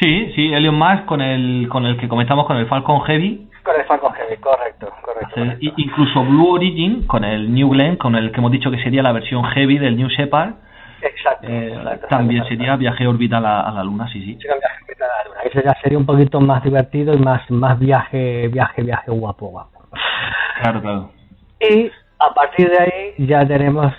[0.00, 3.74] Sí, sí, Elon Musk con el, con el que comentamos con el Falcon Heavy, Con
[3.78, 5.26] el Falcon Heavy, correcto, correcto.
[5.26, 5.64] hacer- correcto.
[5.64, 9.02] i- incluso Blue Origin con el New Glenn, con el que hemos dicho que sería
[9.02, 10.54] la versión Heavy del New Shepard,
[11.00, 12.56] Exacto, eh, exacto, también exacto.
[12.58, 14.34] sería viaje orbital a, a la Luna, sí, sí.
[14.40, 15.40] Sería un viaje orbital a la Luna.
[15.44, 19.70] Ese ya sería un poquito más divertido y más, más viaje, viaje, viaje guapo, guapo.
[20.62, 21.10] Claro, claro.
[21.60, 23.92] Y a partir de ahí ya tenemos,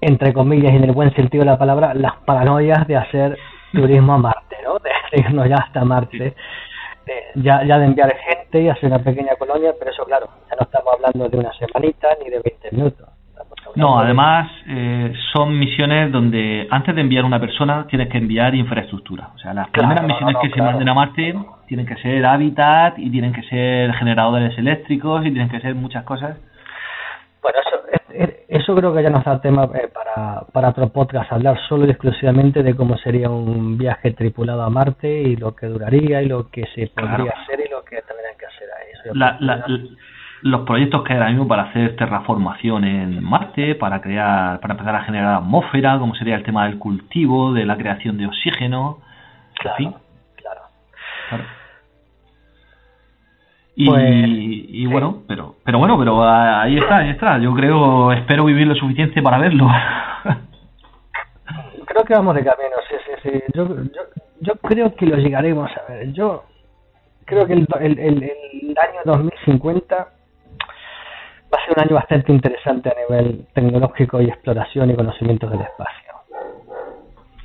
[0.00, 3.38] entre comillas y en el buen sentido de la palabra, las paranoias de hacer
[3.72, 4.78] turismo a Marte, ¿no?
[4.78, 4.90] De,
[5.20, 6.18] irnos ya hasta Marte.
[6.18, 6.34] de-
[7.36, 10.62] ya, ya de enviar gente y hacer una pequeña colonia, pero eso claro, ya no
[10.62, 13.08] estamos hablando de una semanita ni de 20 minutos.
[13.76, 18.54] No, de- además eh, son misiones donde antes de enviar una persona tienes que enviar
[18.54, 19.30] infraestructura.
[19.34, 20.68] O sea, las Claro, primeras misiones no, que claro.
[20.68, 21.34] se manden a Marte
[21.66, 26.04] tienen que ser hábitat y tienen que ser generadores eléctricos y tienen que ser muchas
[26.04, 26.36] cosas.
[27.42, 27.97] Bueno, eso, es- es-
[28.48, 31.90] eso creo que ya nos da tema eh, para, para otro podcast, hablar solo y
[31.90, 36.48] exclusivamente de cómo sería un viaje tripulado a Marte y lo que duraría y lo
[36.50, 37.32] que se podría Claro.
[37.42, 38.90] hacer y lo que tendrían que hacer ahí.
[39.04, 39.64] Eso La- la-
[40.42, 44.94] los proyectos que hay ahora mismo para hacer terraformación en Marte, para crear, para empezar
[44.94, 48.98] a generar atmósfera, como sería el tema del cultivo, de la creación de oxígeno,
[49.58, 49.94] claro, en fin.
[50.36, 50.60] claro.
[51.28, 51.44] Claro.
[53.80, 57.38] Y, Pues, y bueno, pero pero bueno, pero ah, ahí está, ahí está.
[57.38, 59.68] Yo creo, espero vivir lo suficiente para verlo.
[61.86, 63.30] Creo que vamos de camino, sí, sí, sí.
[63.54, 64.02] Yo, yo,
[64.40, 66.12] yo creo que lo llegaremos a ver.
[66.12, 66.42] Yo
[67.24, 70.08] creo que el, el, el, el año 2050 va
[71.52, 76.14] a ser un año bastante interesante a nivel tecnológico y exploración y conocimientos del espacio.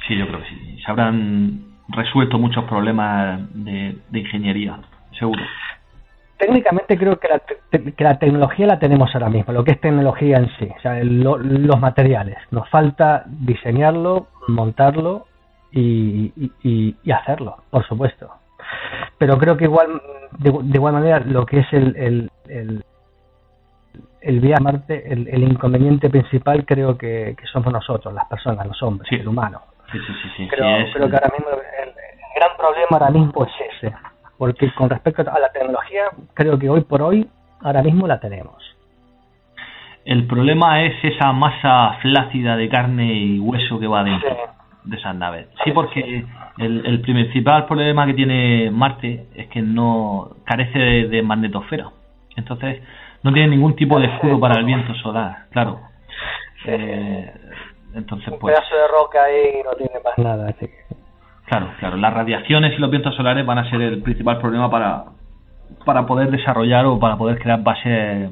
[0.08, 0.82] sí, yo creo que sí.
[0.84, 4.80] Se habrán resuelto muchos problemas de, de ingeniería,
[5.20, 5.44] seguro.
[6.46, 9.82] Técnicamente creo que la, te- que la tecnología la tenemos ahora mismo, lo que es
[9.82, 12.38] tecnología en sí, o sea, lo- los materiales.
[12.52, 15.26] Nos falta diseñarlo, montarlo
[15.72, 16.34] y,
[16.64, 18.30] y- y- hacerlo, por supuesto.
[19.18, 20.02] Pero creo que igual,
[20.40, 22.84] de, de igual manera, lo que es el, el, el,
[24.22, 28.66] el viaje a Marte, el, el inconveniente principal creo que, que somos nosotros, las personas,
[28.68, 29.16] los hombres, Sí.
[29.16, 29.62] el humano.
[29.92, 30.48] Sí, sí, sí, sí.
[30.48, 31.94] Creo, creo que ahora mismo el
[32.36, 33.96] gran problema ahora mismo es ese.
[34.44, 36.02] Porque con respecto a la tecnología,
[36.34, 37.26] creo que hoy por hoy,
[37.62, 38.62] ahora mismo la tenemos.
[40.04, 44.90] El problema es esa masa flácida de carne y hueso que va dentro Sí.
[44.90, 45.48] de esas naves.
[45.64, 46.26] Sí, porque
[46.58, 51.88] el, el principal problema que tiene Marte es que no carece de, de magnetosfera.
[52.36, 52.84] Entonces,
[53.24, 55.80] no tiene ningún tipo de escudo para el viento solar, claro.
[56.66, 57.32] Eh,
[57.96, 60.50] entonces, Un pues, pedazo de roca ahí y no tiene más nada.
[60.50, 61.03] Así que,
[61.46, 65.06] claro, claro, las radiaciones y los vientos solares van a ser el principal problema para,
[65.86, 68.30] para poder desarrollar o para poder crear bases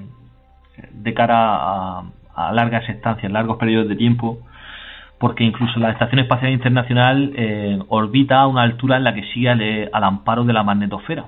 [0.92, 2.04] de cara a,
[2.36, 4.40] a largas estancias, largos periodos de tiempo,
[5.20, 9.50] porque incluso la Estación Espacial Internacional eh, orbita a una altura en la que sigue
[9.50, 11.26] al, eh, al amparo de la magnetosfera.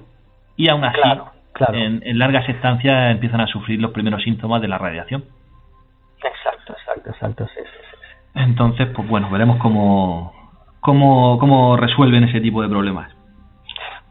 [0.58, 1.74] Y aún así, Claro, claro.
[1.76, 5.24] En, en largas estancias empiezan a sufrir los primeros síntomas de la radiación.
[6.24, 7.48] exacto, exacto, exacto.
[7.54, 7.98] Sí, sí, sí.
[8.36, 10.34] Entonces, pues bueno, veremos cómo,
[10.84, 13.10] cómo, cómo resuelven ese tipo de problemas.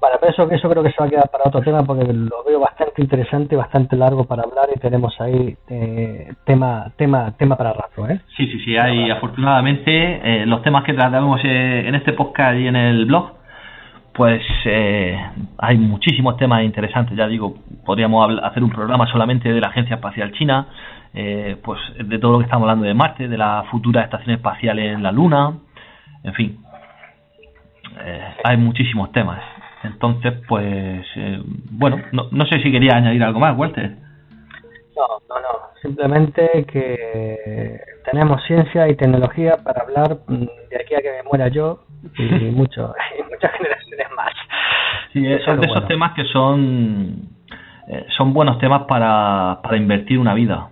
[0.01, 2.43] Vale, pero eso, eso creo que se va a quedar para otro tema porque lo
[2.44, 7.73] veo bastante interesante, bastante largo para hablar y tenemos ahí eh, tema, tema, tema para
[7.73, 8.20] rato, ¿eh?
[8.36, 12.66] Sí, sí, sí, hay afortunadamente eh, los temas que tratamos eh, en este podcast y
[12.66, 13.31] en el blog,
[14.12, 15.16] pues eh,
[15.59, 17.55] hay muchísimos temas interesantes, ya digo,
[17.86, 20.66] podríamos hacer un programa solamente de la Agencia Espacial China,
[21.15, 24.81] eh, pues de todo lo que estamos hablando de Marte, de la futura estación espacial
[24.81, 25.53] en la Luna,
[26.24, 26.65] en fin,
[28.05, 29.40] eh, hay muchísimos temas.
[29.85, 33.97] Entonces, pues, eh, bueno, no, no sé si quería añadir algo más, Walter.
[34.97, 35.49] No, no, no.
[35.81, 40.35] Simplemente que tenemos ciencia y tecnología para hablar mm,
[40.70, 41.85] de aquí a que me muera yo
[42.19, 42.23] y,
[42.53, 44.32] mucho, y muchas generaciones más.
[45.12, 45.89] Sí, Eso son es de esos bueno.
[45.89, 47.28] temas que son
[47.89, 50.69] eh, son buenos temas para, para invertir una vida,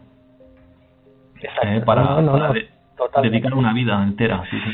[1.43, 1.69] Exacto.
[1.69, 3.31] eh, para, No, no, no, para de- totalmente.
[3.39, 4.45] dedicar una vida entera.
[4.49, 4.71] Sí, sí.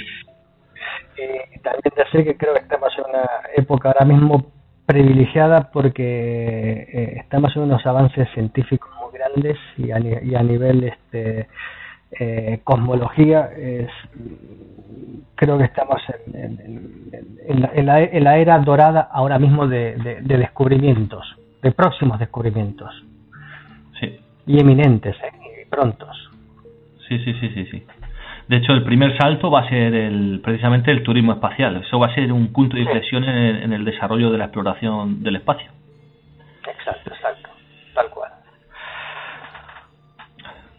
[1.19, 4.47] Y también decir que creo que estamos en una época ahora mismo
[4.87, 6.03] privilegiada porque
[6.93, 11.49] eh, estamos en unos avances científicos muy grandes y a, y a nivel este
[12.19, 13.91] eh, cosmología es,
[15.35, 16.01] creo que estamos
[16.33, 17.11] en,
[17.47, 22.91] en, la, en, la, era dorada ahora mismo de, de, descubrimientos, de próximos descubrimientos.
[24.01, 24.19] Sí.
[24.47, 25.63] Y eminentes, ¿eh?
[25.63, 26.31] y prontos.
[27.09, 27.87] Sí, sí, sí, sí, sí.
[28.49, 31.83] De hecho, el primer salto va a ser el, precisamente el turismo espacial.
[31.85, 35.37] Eso va a ser un punto de inflexión en, el desarrollo de la exploración del
[35.37, 35.69] espacio.
[36.65, 37.49] Exacto, exacto,
[37.93, 38.31] tal cual.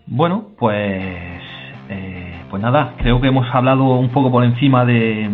[0.05, 1.41] Bueno, pues,
[1.89, 5.29] eh, pues nada, creo que hemos hablado un poco por encima de,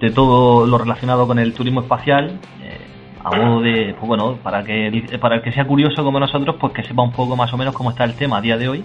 [0.00, 2.38] de todo lo relacionado con el turismo espacial.
[2.62, 2.78] Eh,
[3.22, 6.72] a modo de, pues bueno, para que para el que sea curioso como nosotros, pues
[6.72, 8.84] que sepa un poco más o menos cómo está el tema a día de hoy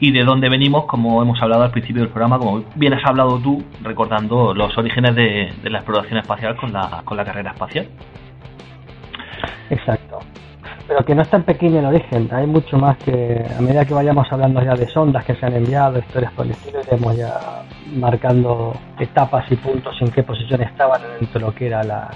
[0.00, 3.38] y de dónde venimos, como hemos hablado al principio del programa, como bien has hablado
[3.38, 7.88] tú, recordando los orígenes de, la exploración espacial con la, con la carrera espacial.
[9.70, 10.18] Exacto.
[10.86, 13.92] Pero que no es tan pequeño el origen, hay mucho más que a medida que
[13.92, 17.64] vayamos hablando ya de sondas que se han enviado, historias por el estilo, iremos ya
[17.94, 22.10] marcando etapas y puntos en qué posición estaban dentro de lo que era la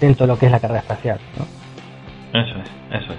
[0.00, 1.18] dentro de lo que es la carrera espacial.
[2.32, 3.18] Eso es, eso es.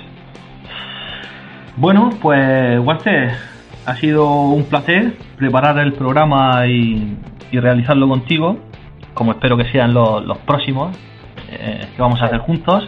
[1.77, 3.31] Bueno, pues Walter,
[3.89, 7.17] ha sido un placer preparar el programa y,
[7.51, 8.59] realizarlo contigo,
[9.15, 10.95] como espero que sean los, próximos
[11.51, 12.87] eh, que vamos a hacer juntos.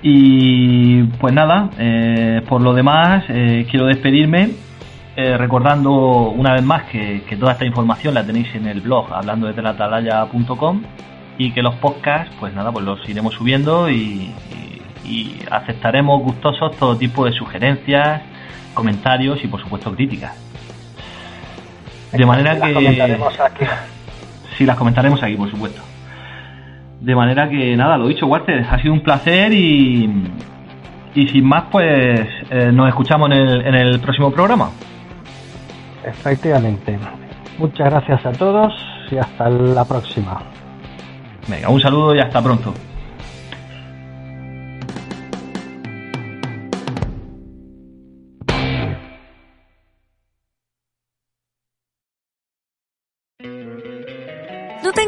[0.00, 4.50] Y pues nada, eh, por lo demás, eh, quiero despedirme
[5.16, 9.62] recordando una vez más que, toda esta información la tenéis en el blog hablando desde
[9.62, 10.28] la
[11.38, 14.32] y que los podcasts, pues nada, pues los iremos subiendo y
[15.50, 18.22] aceptaremos gustosos todo tipo de sugerencias
[18.74, 20.36] comentarios y por supuesto críticas.
[22.12, 22.74] De manera que...
[22.74, 23.64] comentaremos aquí.
[24.56, 25.82] Sí, las comentaremos aquí, por supuesto.
[27.00, 30.30] De manera que nada, lo dicho, Walter, ha sido un placer y,
[31.14, 32.20] y sin más, pues
[32.50, 34.70] eh, nos escuchamos en el, en el próximo programa.
[36.04, 36.98] Efectivamente.
[37.58, 38.72] Muchas gracias a todos
[39.10, 40.40] y hasta la próxima.
[41.48, 42.72] Venga, un saludo y hasta pronto.